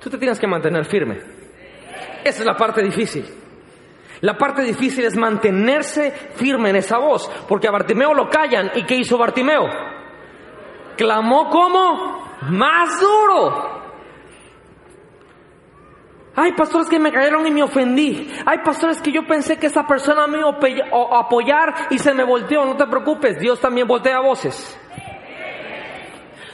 [0.00, 1.20] Tú te tienes que mantener firme.
[2.24, 3.24] Esa es la parte difícil.
[4.20, 8.70] La parte difícil es mantenerse firme en esa voz, porque a Bartimeo lo callan.
[8.74, 9.66] ¿Y qué hizo Bartimeo?
[10.96, 13.80] Clamó como más duro.
[16.36, 18.30] Hay pastores que me cayeron y me ofendí.
[18.46, 22.24] Hay pastores que yo pensé que esa persona me iba a apoyar y se me
[22.24, 22.64] volteó.
[22.64, 24.78] No te preocupes, Dios también voltea voces.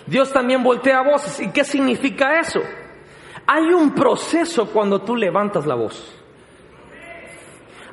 [0.07, 1.40] Dios también voltea voces.
[1.40, 2.61] ¿Y qué significa eso?
[3.47, 6.12] Hay un proceso cuando tú levantas la voz.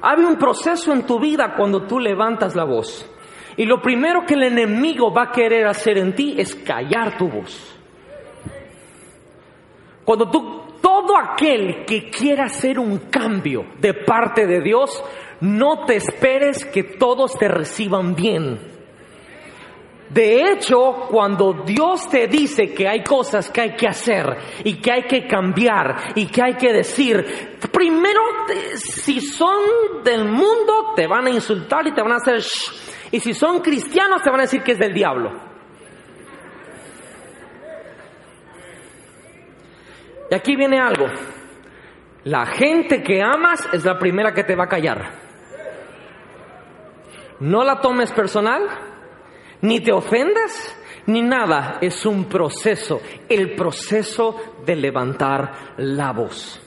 [0.02, 3.10] Hay un proceso en tu vida cuando tú levantas la voz.
[3.56, 7.30] Y lo primero que el enemigo va a querer hacer en ti es callar tu
[7.30, 7.80] voz.
[10.04, 15.04] Cuando tú, todo aquel que quiera hacer un cambio de parte de Dios,
[15.40, 18.73] no te esperes que todos te reciban bien.
[20.14, 24.92] De hecho, cuando Dios te dice que hay cosas que hay que hacer y que
[24.92, 28.22] hay que cambiar y que hay que decir, primero,
[28.76, 33.10] si son del mundo, te van a insultar y te van a hacer shh.
[33.12, 35.32] Y si son cristianos, te van a decir que es del diablo.
[40.30, 41.08] Y aquí viene algo.
[42.26, 45.24] La gente que amas es la primera que te va a callar.
[47.40, 48.93] No la tomes personal
[49.64, 51.80] ni te ofendas, ni nada.
[51.82, 54.36] Es un proceso, el proceso
[54.66, 56.60] de levantar la voz.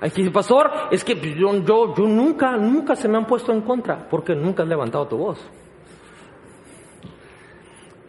[0.00, 4.08] Aquí, pastor, es que yo, yo, yo nunca, nunca se me han puesto en contra,
[4.08, 5.48] porque nunca has levantado tu voz.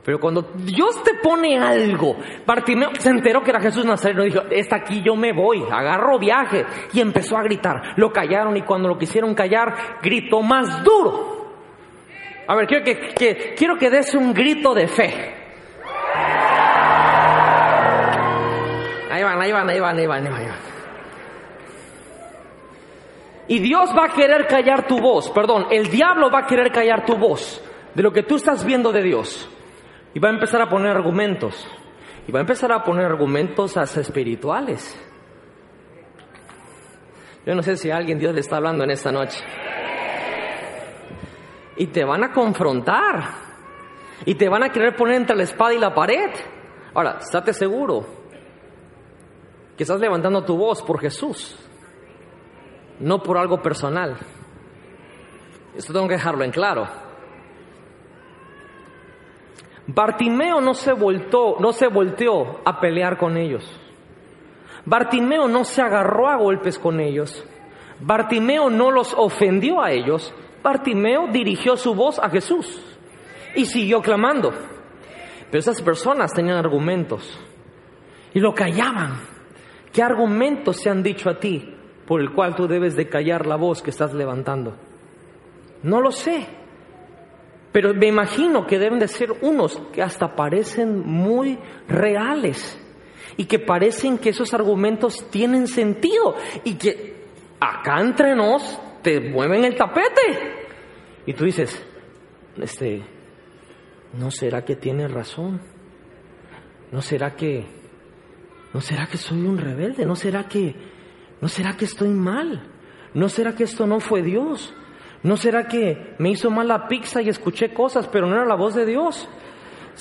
[0.03, 4.77] Pero cuando Dios te pone algo, Bartimeo se enteró que era Jesús Nazareno, dijo, está
[4.77, 7.93] aquí, yo me voy, agarro viaje, y empezó a gritar.
[7.95, 11.32] Lo callaron y cuando lo quisieron callar, gritó más duro.
[12.47, 15.33] A ver, quiero que, quiero que des un grito de fe.
[19.09, 20.73] Ahí van, ahí van, ahí van, ahí van, ahí van.
[23.47, 27.05] Y Dios va a querer callar tu voz, perdón, el diablo va a querer callar
[27.05, 27.61] tu voz
[27.93, 29.49] de lo que tú estás viendo de Dios.
[30.13, 31.67] Y va a empezar a poner argumentos.
[32.27, 34.99] Y va a empezar a poner argumentos hasta espirituales.
[37.45, 39.43] Yo no sé si a alguien Dios le está hablando en esta noche
[41.77, 43.23] y te van a confrontar
[44.25, 46.31] y te van a querer poner entre la espada y la pared.
[46.93, 48.05] Ahora, estate seguro
[49.75, 51.57] que estás levantando tu voz por Jesús,
[52.99, 54.17] no por algo personal.
[55.75, 56.87] Esto tengo que dejarlo en claro.
[59.87, 63.79] Bartimeo no se voltó, no se volteó a pelear con ellos.
[64.85, 67.43] Bartimeo no se agarró a golpes con ellos.
[67.99, 70.33] Bartimeo no los ofendió a ellos.
[70.63, 72.81] Bartimeo dirigió su voz a Jesús
[73.55, 74.51] y siguió clamando.
[75.51, 77.39] Pero esas personas tenían argumentos
[78.33, 79.19] y lo callaban.
[79.91, 81.75] ¿Qué argumentos se han dicho a ti
[82.07, 84.75] por el cual tú debes de callar la voz que estás levantando?
[85.83, 86.47] No lo sé.
[87.71, 92.79] Pero me imagino que deben de ser unos que hasta parecen muy reales
[93.35, 97.25] y que parecen que esos argumentos tienen sentido y que
[97.59, 100.65] acá entre nos te mueven el tapete.
[101.25, 101.85] Y tú dices,
[102.57, 103.03] este,
[104.13, 105.61] ¿no será que tiene razón?
[106.91, 107.65] ¿No será que,
[108.73, 110.05] no será que soy un rebelde?
[110.05, 110.75] ¿No será que,
[111.41, 112.69] no será que estoy mal?
[113.13, 114.73] ¿No será que esto no fue Dios?
[115.21, 118.55] ¿No será que me hizo mal la pizza y escuché cosas, pero no era la
[118.55, 119.29] voz de Dios?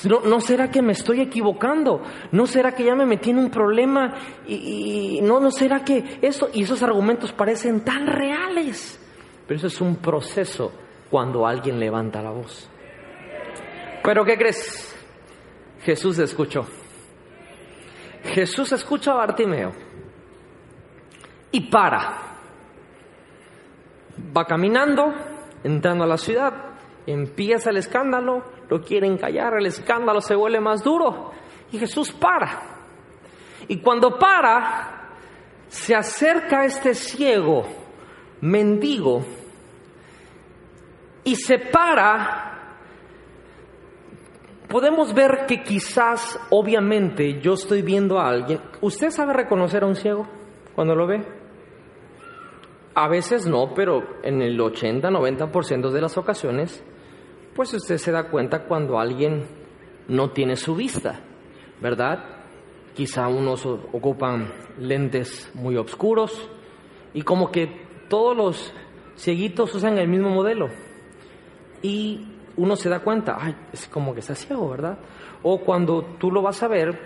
[0.04, 2.02] ¿No, ¿No, será que me estoy equivocando?
[2.32, 4.14] ¿No será que ya me metí en un problema?
[4.46, 6.48] Y, no, ¿No será que eso?
[6.52, 8.98] Y esos argumentos parecen tan reales.
[9.46, 10.72] Pero eso es un proceso
[11.10, 12.68] cuando alguien levanta la voz.
[14.02, 14.96] Pero ¿qué crees?
[15.82, 16.66] Jesús escuchó.
[18.24, 19.72] Jesús escucha a Bartimeo
[21.50, 22.30] y para.
[24.36, 25.12] Va caminando,
[25.64, 26.72] entrando a la ciudad
[27.06, 31.30] Empieza el escándalo, lo quieren callar, el escándalo se vuelve más duro
[31.70, 32.62] y Jesús para.
[33.68, 35.10] Y cuando para,
[35.68, 37.64] se acerca a este ciego,
[38.40, 39.22] mendigo,
[41.22, 42.78] y se para
[44.68, 48.58] podemos ver que quizás, obviamente, yo estoy viendo a alguien.
[48.80, 50.26] ¿Usted sabe reconocer a un ciego
[50.74, 51.22] cuando lo ve?
[52.94, 56.82] A veces no, pero en el 80-90% de las ocasiones,
[57.54, 59.44] pues usted se da cuenta cuando alguien
[60.08, 61.20] no tiene su vista,
[61.80, 62.24] ¿verdad?
[62.94, 66.50] Quizá unos ocupan lentes muy oscuros
[67.14, 68.72] y como que todos los
[69.16, 70.68] cieguitos usan el mismo modelo.
[71.82, 72.26] Y
[72.56, 74.98] uno se da cuenta, ay, es como que está ciego, ¿verdad?
[75.42, 76.98] O cuando tú lo vas a ver,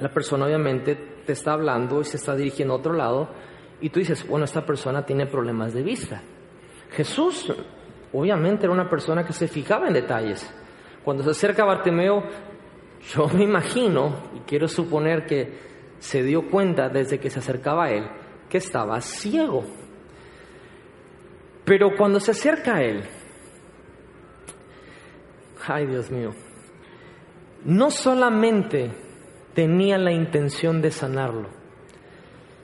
[0.00, 3.28] la persona obviamente te está hablando y se está dirigiendo a otro lado
[3.80, 6.22] y tú dices, bueno, esta persona tiene problemas de vista.
[6.90, 7.52] Jesús
[8.14, 10.48] obviamente era una persona que se fijaba en detalles.
[11.04, 12.22] Cuando se acerca a Bartimeo,
[13.14, 15.58] yo me imagino y quiero suponer que
[15.98, 18.04] se dio cuenta desde que se acercaba a él
[18.48, 19.64] que estaba ciego.
[21.64, 23.04] Pero cuando se acerca a él,
[25.66, 26.30] ay Dios mío,
[27.64, 28.90] no solamente
[29.54, 31.48] tenía la intención de sanarlo,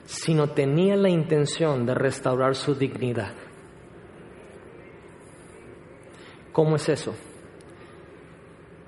[0.05, 3.33] sino tenía la intención de restaurar su dignidad.
[6.51, 7.13] ¿Cómo es eso?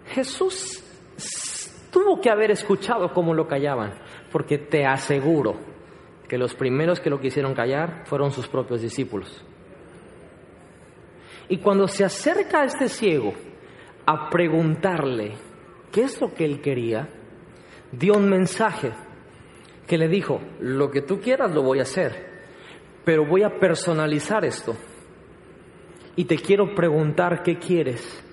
[0.07, 0.83] Jesús
[1.91, 3.93] tuvo que haber escuchado cómo lo callaban,
[4.31, 5.55] porque te aseguro
[6.27, 9.43] que los primeros que lo quisieron callar fueron sus propios discípulos.
[11.49, 13.33] Y cuando se acerca a este ciego,
[14.05, 15.33] a preguntarle
[15.91, 17.07] qué es lo que él quería,
[17.91, 18.91] dio un mensaje
[19.87, 22.33] que le dijo, lo que tú quieras lo voy a hacer,
[23.05, 24.75] pero voy a personalizar esto.
[26.15, 28.23] Y te quiero preguntar qué quieres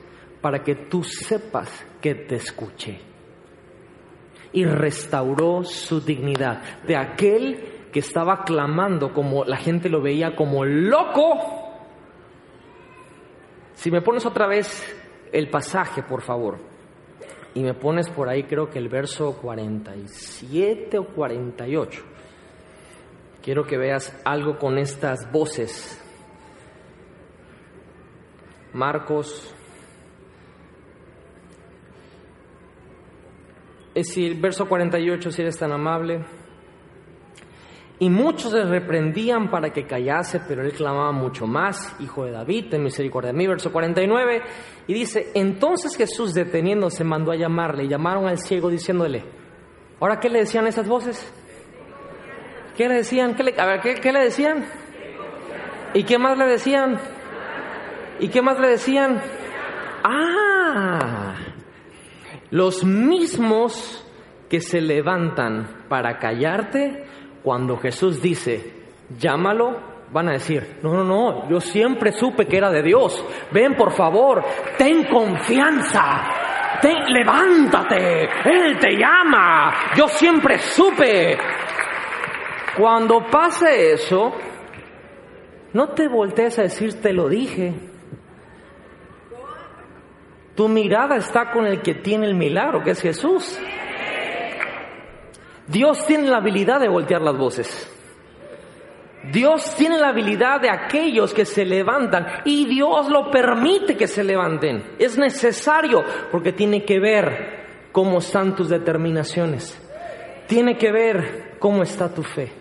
[0.41, 3.01] para que tú sepas que te escuché.
[4.53, 10.65] Y restauró su dignidad de aquel que estaba clamando como la gente lo veía como
[10.65, 11.61] loco.
[13.75, 14.85] Si me pones otra vez
[15.33, 16.59] el pasaje, por favor.
[17.55, 22.03] Y me pones por ahí, creo que el verso 47 o 48.
[23.43, 26.01] Quiero que veas algo con estas voces.
[28.73, 29.55] Marcos.
[33.95, 36.25] Es decir, verso 48, si eres tan amable.
[37.99, 42.71] Y muchos le reprendían para que callase, pero él clamaba mucho más, Hijo de David,
[42.71, 44.43] ten misericordia de mí, verso 49,
[44.87, 49.23] y dice, entonces Jesús deteniéndose mandó a llamarle, y llamaron al ciego diciéndole,
[50.01, 51.31] ¿ahora qué le decían esas voces?
[52.75, 53.35] ¿Qué le decían?
[53.35, 54.65] ¿Qué le, a ver, ¿qué, ¿qué le decían?
[55.93, 56.99] ¿Y qué más le decían?
[58.21, 59.21] ¿Y qué más le decían?
[60.05, 61.35] Ah,
[62.51, 64.07] los mismos
[64.49, 67.07] que se levantan para callarte,
[67.43, 68.73] cuando Jesús dice,
[69.19, 69.81] llámalo,
[70.13, 73.25] van a decir, no, no, no, yo siempre supe que era de Dios.
[73.53, 74.45] Ven, por favor,
[74.77, 76.37] ten confianza.
[76.83, 79.93] Levántate, Él te llama.
[79.95, 81.37] Yo siempre supe.
[82.77, 84.33] Cuando pase eso,
[85.75, 87.90] no te voltees a decir, te lo dije.
[90.61, 93.59] Tu mirada está con el que tiene el milagro, que es Jesús.
[95.67, 97.91] Dios tiene la habilidad de voltear las voces.
[99.33, 104.23] Dios tiene la habilidad de aquellos que se levantan y Dios lo permite que se
[104.23, 104.97] levanten.
[104.99, 109.81] Es necesario porque tiene que ver cómo están tus determinaciones.
[110.47, 112.53] Tiene que ver cómo está tu fe.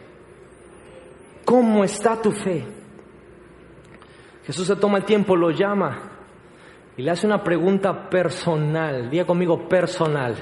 [1.43, 2.65] ¿Cómo está tu fe?
[4.45, 6.18] Jesús se toma el tiempo, lo llama
[6.99, 9.09] y le hace una pregunta personal.
[9.09, 10.35] Diga conmigo personal.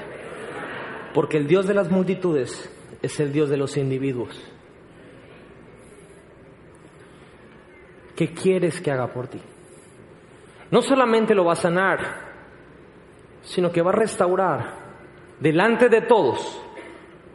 [1.14, 2.68] Porque el Dios de las multitudes
[3.00, 4.42] es el Dios de los individuos.
[8.16, 9.40] ¿Qué quieres que haga por ti?
[10.72, 12.00] No solamente lo va a sanar,
[13.42, 14.74] sino que va a restaurar
[15.38, 16.60] delante de todos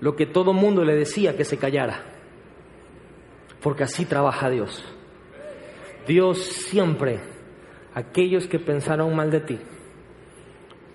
[0.02, 2.04] lo que todo mundo le decía que se callara.
[3.62, 4.84] Porque así trabaja Dios.
[6.06, 7.22] Dios siempre,
[7.94, 9.60] aquellos que pensaron mal de ti,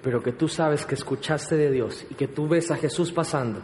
[0.03, 3.63] pero que tú sabes que escuchaste de Dios y que tú ves a Jesús pasando,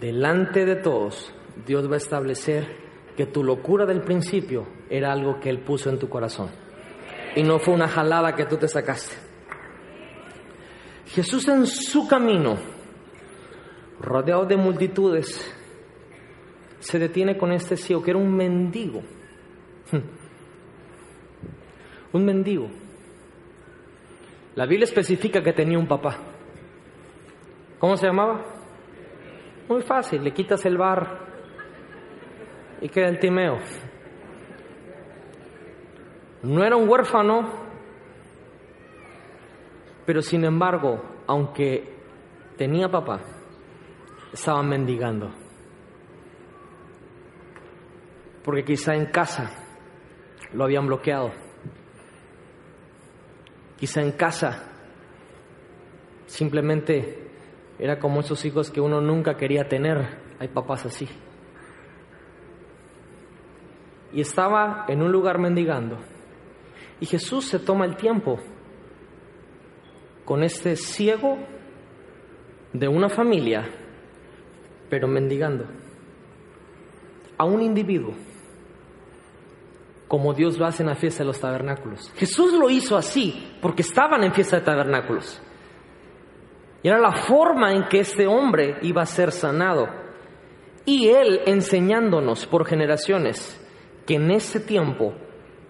[0.00, 1.32] delante de todos,
[1.66, 2.66] Dios va a establecer
[3.16, 6.50] que tu locura del principio era algo que Él puso en tu corazón
[7.36, 9.16] y no fue una jalada que tú te sacaste.
[11.06, 12.56] Jesús en su camino,
[14.00, 15.54] rodeado de multitudes,
[16.78, 19.02] se detiene con este ciego que era un mendigo.
[22.12, 22.68] Un mendigo.
[24.56, 26.16] La Biblia especifica que tenía un papá.
[27.78, 28.44] ¿Cómo se llamaba?
[29.68, 31.20] Muy fácil, le quitas el bar
[32.80, 33.58] y queda el Timeo.
[36.42, 37.48] No era un huérfano,
[40.04, 41.84] pero sin embargo, aunque
[42.56, 43.20] tenía papá,
[44.32, 45.30] estaba mendigando.
[48.42, 49.50] Porque quizá en casa
[50.52, 51.49] lo habían bloqueado.
[53.80, 54.62] Quizá en casa
[56.26, 57.30] simplemente
[57.78, 60.18] era como esos hijos que uno nunca quería tener.
[60.38, 61.08] Hay papás así.
[64.12, 65.96] Y estaba en un lugar mendigando.
[67.00, 68.38] Y Jesús se toma el tiempo
[70.26, 71.38] con este ciego
[72.74, 73.66] de una familia,
[74.90, 75.64] pero mendigando,
[77.38, 78.14] a un individuo,
[80.10, 82.10] como Dios lo hace en la fiesta de los tabernáculos.
[82.16, 85.40] Jesús lo hizo así porque estaban en fiesta de tabernáculos.
[86.82, 89.86] Y era la forma en que este hombre iba a ser sanado.
[90.84, 93.64] Y él enseñándonos por generaciones
[94.04, 95.14] que en ese tiempo,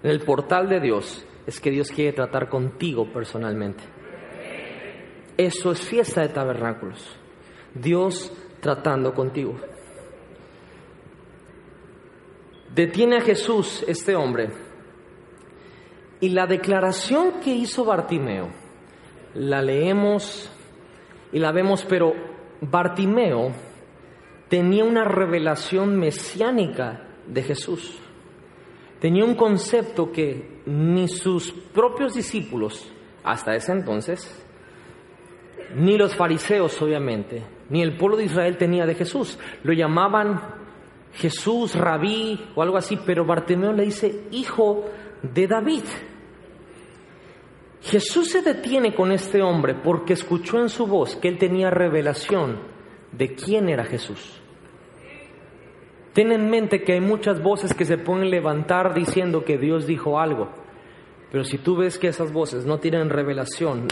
[0.03, 3.85] en el portal de Dios, es que Dios quiere tratar contigo personalmente.
[5.37, 7.15] Eso es fiesta de tabernáculos.
[7.75, 8.33] Dios
[8.63, 9.61] tratando contigo.
[12.75, 14.51] Detiene a Jesús este hombre.
[16.21, 18.49] Y la declaración que hizo Bartimeo,
[19.35, 20.53] la leemos
[21.33, 22.13] y la vemos, pero
[22.61, 23.53] Bartimeo
[24.49, 27.99] tenía una revelación mesiánica de Jesús.
[29.01, 32.93] Tenía un concepto que ni sus propios discípulos,
[33.25, 34.45] hasta ese entonces,
[35.75, 39.39] ni los fariseos obviamente, ni el pueblo de Israel tenía de Jesús.
[39.63, 40.60] Lo llamaban
[41.15, 44.85] Jesús, rabí o algo así, pero Bartimeo le dice, hijo
[45.23, 45.85] de David.
[47.83, 52.61] Jesús se detiene con este hombre porque escuchó en su voz que él tenía revelación
[53.13, 54.41] de quién era Jesús.
[56.13, 60.19] Ten en mente que hay muchas voces que se pueden levantar diciendo que Dios dijo
[60.19, 60.51] algo.
[61.31, 63.87] Pero si tú ves que esas voces no tienen revelación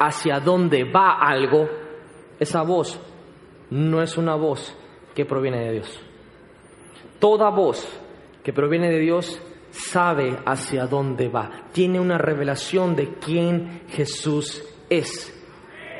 [0.00, 1.68] hacia dónde va algo,
[2.40, 3.00] esa voz
[3.70, 4.76] no es una voz
[5.14, 6.09] que proviene de Dios.
[7.20, 7.86] Toda voz
[8.42, 9.40] que proviene de Dios
[9.70, 15.36] sabe hacia dónde va, tiene una revelación de quién Jesús es.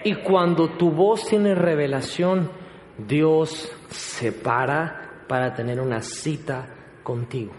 [0.02, 2.50] Y cuando tu voz tiene revelación,
[2.96, 6.66] Dios se para para tener una cita
[7.02, 7.52] contigo.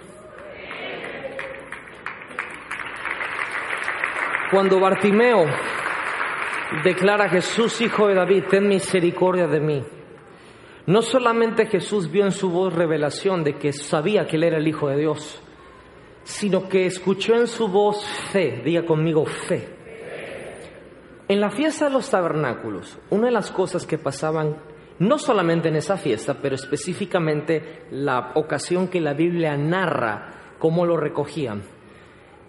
[4.52, 5.46] Cuando Bartimeo
[6.84, 9.84] declara a Jesús, hijo de David, ten misericordia de mí.
[10.88, 14.68] No solamente Jesús vio en su voz revelación de que sabía que él era el
[14.68, 15.42] Hijo de Dios,
[16.24, 19.68] sino que escuchó en su voz fe, diga conmigo fe.
[21.28, 24.58] En la fiesta de los tabernáculos, una de las cosas que pasaban,
[25.00, 30.98] no solamente en esa fiesta, pero específicamente la ocasión que la Biblia narra cómo lo
[30.98, 31.62] recogían,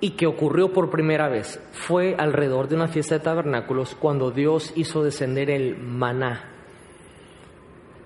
[0.00, 4.72] y que ocurrió por primera vez fue alrededor de una fiesta de tabernáculos cuando Dios
[4.74, 6.48] hizo descender el maná.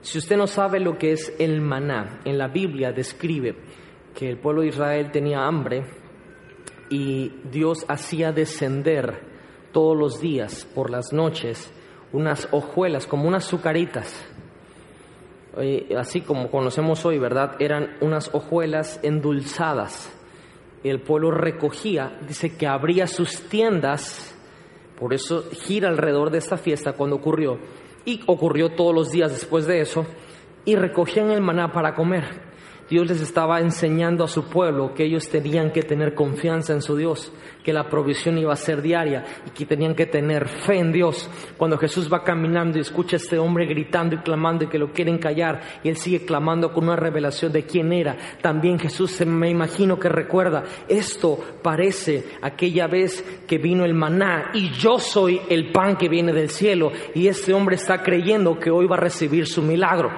[0.06, 3.56] Si usted no sabe lo que es el maná, en la Biblia describe
[4.14, 5.82] que el pueblo de Israel tenía hambre
[6.88, 9.18] y Dios hacía descender
[9.72, 11.72] todos los días, por las noches,
[12.12, 14.24] unas hojuelas, como unas azucaritas,
[15.58, 17.56] eh, así como conocemos hoy, ¿verdad?
[17.58, 20.08] Eran unas hojuelas endulzadas.
[20.84, 24.38] El pueblo recogía, dice que abría sus tiendas,
[25.00, 27.58] por eso gira alrededor de esta fiesta cuando ocurrió,
[28.06, 30.06] y ocurrió todos los días después de eso,
[30.64, 32.45] y recogían el maná para comer.
[32.88, 36.96] Dios les estaba enseñando a su pueblo que ellos tenían que tener confianza en su
[36.96, 37.32] Dios,
[37.64, 41.28] que la provisión iba a ser diaria y que tenían que tener fe en Dios.
[41.56, 44.92] Cuando Jesús va caminando y escucha a este hombre gritando y clamando y que lo
[44.92, 49.50] quieren callar y él sigue clamando con una revelación de quién era, también Jesús me
[49.50, 55.72] imagino que recuerda, esto parece aquella vez que vino el maná y yo soy el
[55.72, 59.46] pan que viene del cielo y este hombre está creyendo que hoy va a recibir
[59.48, 60.10] su milagro.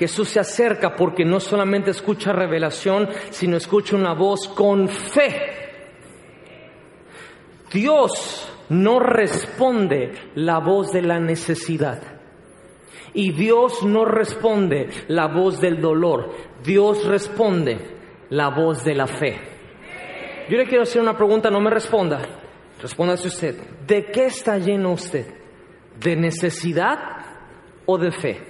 [0.00, 5.34] Jesús se acerca porque no solamente escucha revelación, sino escucha una voz con fe.
[7.70, 12.00] Dios no responde la voz de la necesidad.
[13.12, 16.30] Y Dios no responde la voz del dolor.
[16.64, 17.78] Dios responde
[18.30, 19.38] la voz de la fe.
[20.48, 22.22] Yo le quiero hacer una pregunta, no me responda.
[22.80, 23.54] Respóndase usted.
[23.86, 25.26] ¿De qué está lleno usted?
[25.98, 26.96] ¿De necesidad
[27.84, 28.49] o de fe?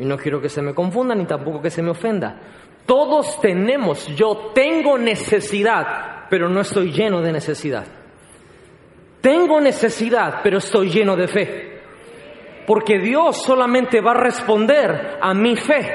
[0.00, 2.40] Y no quiero que se me confunda ni tampoco que se me ofenda.
[2.86, 7.84] Todos tenemos, yo tengo necesidad, pero no estoy lleno de necesidad.
[9.20, 11.82] Tengo necesidad, pero estoy lleno de fe.
[12.66, 15.92] Porque Dios solamente va a responder a mi fe,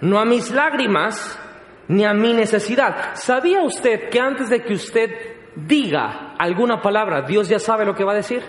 [0.00, 1.40] no a mis lágrimas
[1.86, 3.14] ni a mi necesidad.
[3.14, 5.10] ¿Sabía usted que antes de que usted
[5.54, 8.42] diga alguna palabra, Dios ya sabe lo que va a decir?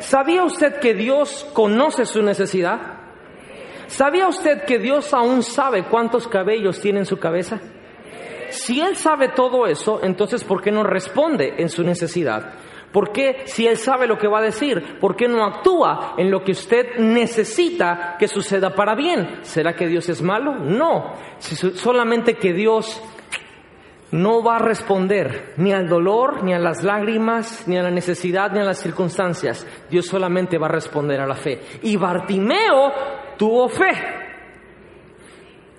[0.00, 3.01] ¿Sabía usted que Dios conoce su necesidad?
[3.92, 7.60] ¿Sabía usted que Dios aún sabe cuántos cabellos tiene en su cabeza?
[8.48, 12.54] Si Él sabe todo eso, entonces ¿por qué no responde en su necesidad?
[12.90, 16.30] ¿Por qué, si Él sabe lo que va a decir, por qué no actúa en
[16.30, 19.40] lo que usted necesita que suceda para bien?
[19.42, 20.54] ¿Será que Dios es malo?
[20.54, 21.12] No.
[21.38, 22.98] solamente que Dios
[24.10, 28.52] no va a responder ni al dolor, ni a las lágrimas, ni a la necesidad,
[28.52, 29.66] ni a las circunstancias.
[29.90, 31.60] Dios solamente va a responder a la fe.
[31.82, 33.90] Y Bartimeo tuvo fe.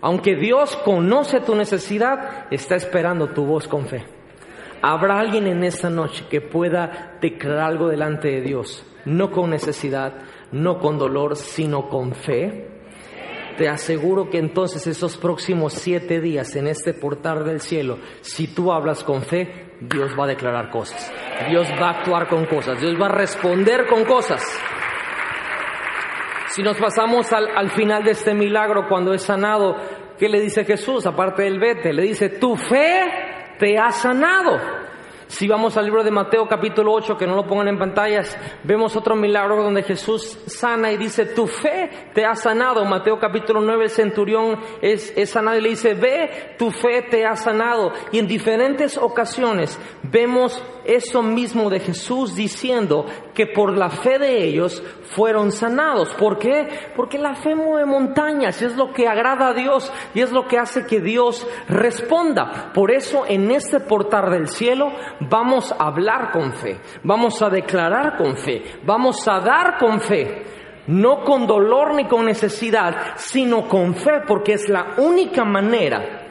[0.01, 4.05] Aunque Dios conoce tu necesidad, está esperando tu voz con fe.
[4.81, 8.85] ¿Habrá alguien en esta noche que pueda declarar algo delante de Dios?
[9.05, 10.13] No con necesidad,
[10.51, 12.67] no con dolor, sino con fe.
[13.57, 18.73] Te aseguro que entonces esos próximos siete días en este portal del cielo, si tú
[18.73, 21.13] hablas con fe, Dios va a declarar cosas.
[21.49, 22.81] Dios va a actuar con cosas.
[22.81, 24.41] Dios va a responder con cosas.
[26.53, 29.75] Si nos pasamos al, al final de este milagro, cuando es sanado,
[30.19, 31.03] ¿qué le dice Jesús?
[31.07, 33.01] Aparte del vete, le dice, tu fe
[33.57, 34.82] te ha sanado.
[35.33, 38.95] Si vamos al libro de Mateo capítulo 8, que no lo pongan en pantallas, vemos
[38.95, 42.85] otro milagro donde Jesús sana y dice, tu fe te ha sanado.
[42.85, 47.25] Mateo capítulo 9, el centurión es, es sanado y le dice, ve, tu fe te
[47.25, 47.93] ha sanado.
[48.11, 54.43] Y en diferentes ocasiones vemos eso mismo de Jesús diciendo que por la fe de
[54.43, 54.83] ellos
[55.15, 56.13] fueron sanados.
[56.15, 56.67] ¿Por qué?
[56.95, 60.47] Porque la fe mueve montañas y es lo que agrada a Dios y es lo
[60.47, 62.71] que hace que Dios responda.
[62.73, 64.91] Por eso en este portal del cielo
[65.29, 70.43] vamos a hablar con fe, vamos a declarar con fe, vamos a dar con fe.
[70.85, 76.27] No con dolor ni con necesidad, sino con fe, porque es la única manera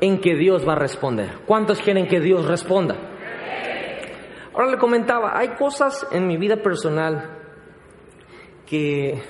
[0.00, 1.40] en que Dios va a responder.
[1.44, 2.96] ¿Cuántos quieren que Dios responda?
[4.54, 7.38] Ahora le comentaba, hay cosas en mi vida personal
[8.66, 9.22] que,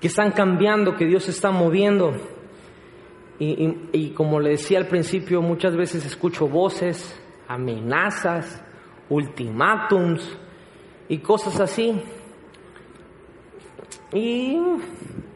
[0.00, 2.12] están cambiando, que Dios está moviendo.
[3.38, 8.62] Y, como le decía al principio, muchas veces escucho voces, amenazas,
[9.08, 10.38] ultimátums
[11.08, 12.02] y cosas así.
[14.12, 14.58] Y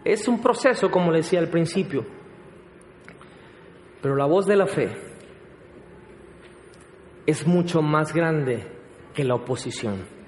[0.05, 2.05] es un proceso, como le decía al principio.
[4.01, 4.89] Pero la voz de la fe
[7.27, 8.67] es mucho más grande
[9.15, 10.21] que la oposición.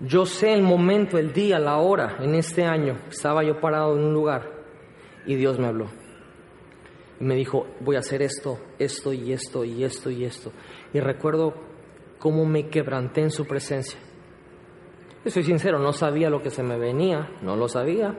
[0.00, 4.04] Yo sé el momento, el día, la hora, en este año, estaba yo parado en
[4.04, 4.50] un lugar
[5.26, 6.05] y Dios me habló.
[7.20, 10.52] Y me dijo, voy a hacer esto, esto y esto y esto y esto.
[10.92, 11.54] Y recuerdo
[12.18, 13.98] cómo me quebranté en su presencia.
[15.24, 18.16] Y soy sincero, no sabía lo que se me venía, no lo sabía.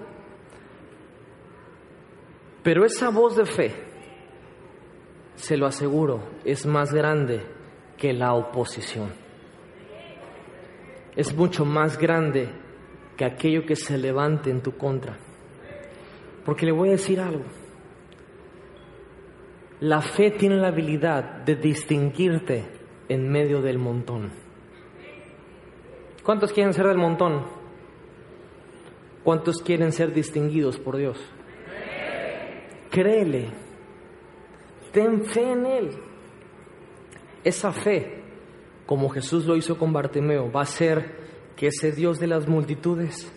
[2.64, 3.72] Pero esa voz de fe,
[5.36, 7.44] se lo aseguro, es más grande
[7.98, 9.28] que la oposición
[11.18, 12.48] es mucho más grande
[13.18, 15.18] que aquello que se levante en tu contra.
[16.46, 17.44] Porque le voy a decir algo.
[19.80, 22.66] La fe tiene la habilidad de distinguirte
[23.10, 24.32] en medio del montón.
[26.24, 27.46] ¿Cuántos quieren ser del montón?
[29.24, 31.18] ¿Cuántos quieren ser distinguidos por Dios?
[32.90, 33.50] Créele.
[34.92, 35.90] Ten fe en Él.
[37.44, 38.18] Esa fe
[38.88, 41.18] como Jesús lo hizo con Bartimeo, va a ser
[41.56, 43.32] que ese Dios de las multitudes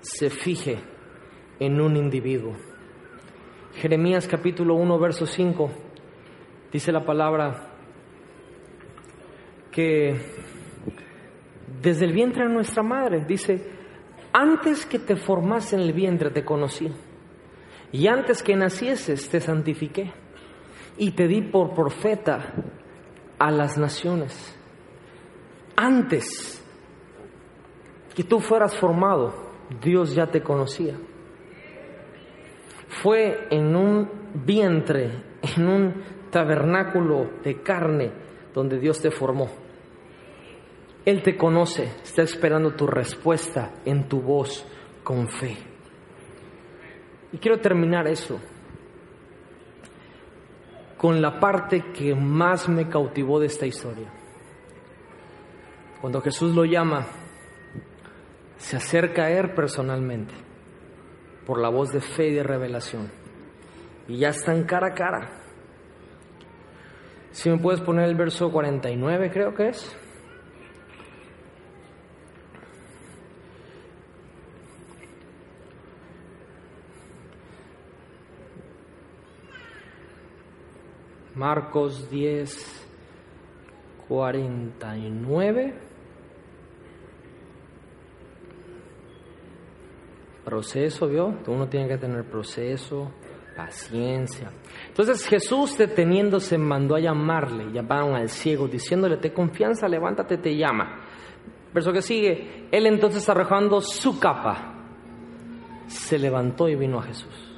[0.00, 0.78] se fije
[1.58, 2.54] en un individuo.
[3.80, 5.70] Jeremías capítulo 1, verso 5,
[6.70, 7.70] dice la palabra
[9.72, 10.20] que
[11.80, 13.70] desde el vientre de nuestra madre, dice,
[14.34, 16.92] antes que te formase en el vientre te conocí,
[17.90, 20.12] y antes que nacieses te santifiqué,
[20.98, 22.52] y te di por profeta
[23.38, 24.54] a las naciones.
[25.74, 26.62] Antes
[28.14, 29.32] que tú fueras formado,
[29.82, 30.98] Dios ya te conocía.
[32.90, 34.10] Fue en un
[34.44, 35.10] vientre,
[35.56, 38.12] en un tabernáculo de carne
[38.52, 39.48] donde Dios te formó.
[41.04, 44.66] Él te conoce, está esperando tu respuesta en tu voz
[45.02, 45.56] con fe.
[47.32, 48.38] Y quiero terminar eso
[50.98, 54.12] con la parte que más me cautivó de esta historia.
[56.00, 57.06] Cuando Jesús lo llama,
[58.58, 60.34] se acerca a él personalmente,
[61.50, 63.10] por la voz de fe y de revelación,
[64.06, 65.30] y ya están cara a cara.
[67.32, 69.96] Si me puedes poner el verso 49, creo que es.
[81.34, 82.88] Marcos 10,
[84.06, 85.89] 49.
[90.44, 91.34] Proceso, ¿vio?
[91.46, 93.10] Uno tiene que tener proceso,
[93.56, 94.50] paciencia.
[94.88, 101.00] Entonces Jesús deteniéndose mandó a llamarle, llamaron al ciego diciéndole, te confianza, levántate, te llama.
[101.72, 104.74] Verso que sigue, él entonces arrojando su capa,
[105.86, 107.50] se levantó y vino a Jesús.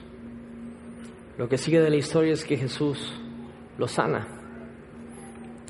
[1.39, 3.21] Lo que sigue de la historia es que Jesús
[3.79, 4.27] lo sana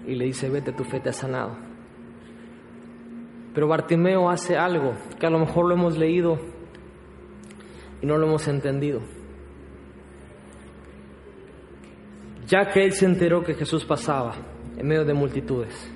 [0.07, 1.57] y le dice, vete, tu fe te ha sanado.
[3.55, 6.39] Pero Bartimeo hace algo que a lo mejor lo hemos leído
[8.03, 9.01] y no lo hemos entendido.
[12.47, 14.35] Ya que él se enteró que Jesús pasaba
[14.77, 15.91] en medio de multitudes,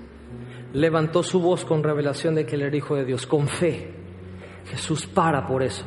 [0.73, 3.93] levantó su voz con revelación de que él era hijo de Dios, con fe.
[4.67, 5.85] Jesús para por eso.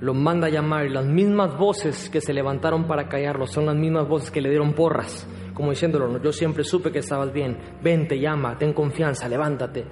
[0.00, 3.76] Lo manda a llamar y las mismas voces que se levantaron para callarlo son las
[3.76, 8.08] mismas voces que le dieron porras, como diciéndolo, yo siempre supe que estabas bien, ven,
[8.08, 9.84] te llama, ten confianza, levántate.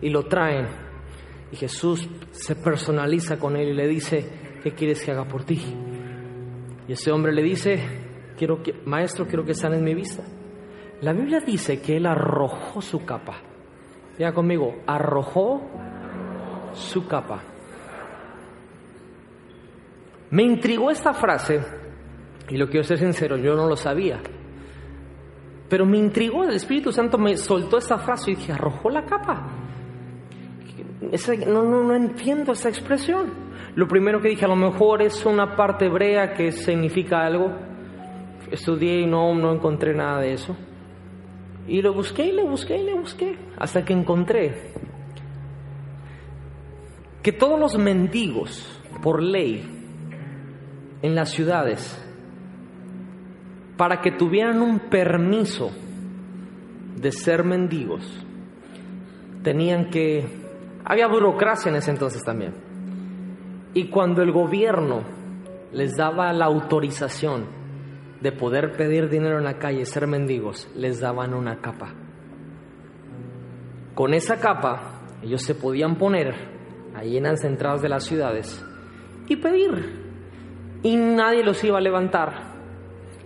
[0.00, 0.66] Y lo traen.
[1.52, 5.60] Y Jesús se personaliza con él y le dice, ¿qué quieres que haga por ti?
[6.86, 7.80] Y ese hombre le dice,
[8.36, 10.24] quiero que, maestro, quiero que sanes mi vista.
[11.02, 13.36] La Biblia dice que él arrojó su capa.
[14.16, 15.62] Diga conmigo, arrojó
[16.72, 17.42] su capa.
[20.30, 21.60] Me intrigó esta frase,
[22.48, 24.20] y lo quiero ser sincero, yo no lo sabía.
[25.68, 29.48] Pero me intrigó, el Espíritu Santo me soltó esta frase y dije, arrojó la capa.
[31.46, 33.47] no, no, no entiendo esa expresión.
[33.78, 37.52] Lo primero que dije, a lo mejor es una parte hebrea que significa algo.
[38.50, 40.56] Estudié y no, no encontré nada de eso.
[41.68, 43.38] Y lo busqué y le busqué y le busqué.
[43.56, 44.72] Hasta que encontré
[47.22, 49.64] que todos los mendigos, por ley,
[51.00, 52.04] en las ciudades
[53.76, 55.70] para que tuvieran un permiso
[56.96, 58.26] de ser mendigos,
[59.44, 60.26] tenían que...
[60.84, 62.67] Había burocracia en ese entonces también.
[63.78, 65.04] Y cuando el gobierno
[65.70, 67.46] les daba la autorización
[68.20, 71.94] de poder pedir dinero en la calle, ser mendigos, les daban una capa.
[73.94, 76.34] Con esa capa ellos se podían poner
[76.96, 78.66] ahí en las entradas de las ciudades
[79.28, 82.32] y pedir y nadie los iba a levantar,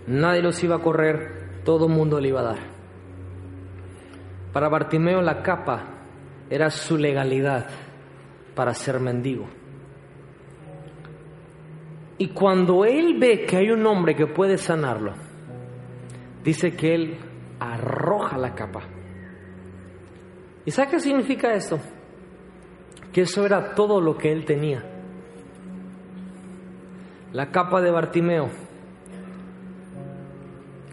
[0.05, 2.59] nadie los iba a correr, todo el mundo le iba a dar.
[4.53, 6.05] Para Bartimeo la capa
[6.47, 7.65] era su legalidad
[8.53, 9.62] para ser mendigo.
[12.17, 15.13] Y cuando él ve que hay un hombre que puede sanarlo,
[16.43, 17.17] dice que él
[17.59, 18.83] arroja la capa.
[20.65, 21.79] ¿Y sabe qué significa esto?
[23.11, 24.83] Que eso era todo lo que él tenía.
[27.33, 28.49] La capa de Bartimeo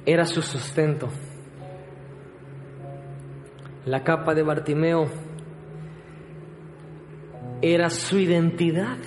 [0.07, 1.09] era su sustento.
[3.85, 5.07] La capa de Bartimeo
[7.63, 8.99] era su identidad.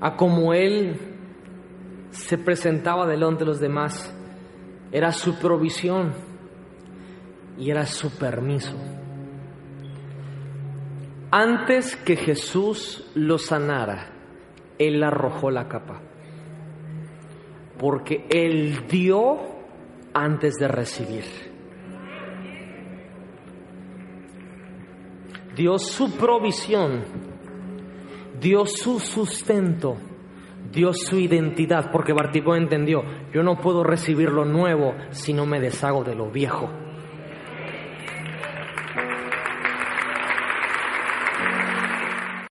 [0.00, 0.98] A como él
[2.10, 4.14] se presentaba delante de los demás,
[4.92, 6.12] era su provisión
[7.58, 8.76] y era su permiso.
[11.30, 14.16] Antes que Jesús lo sanara,
[14.78, 16.00] él arrojó la capa.
[17.78, 19.38] Porque Él dio
[20.14, 21.24] antes de recibir.
[25.54, 27.04] Dio su provisión,
[28.40, 29.96] dio su sustento,
[30.72, 35.60] dio su identidad, porque Bartimeo entendió, yo no puedo recibir lo nuevo si no me
[35.60, 36.68] deshago de lo viejo.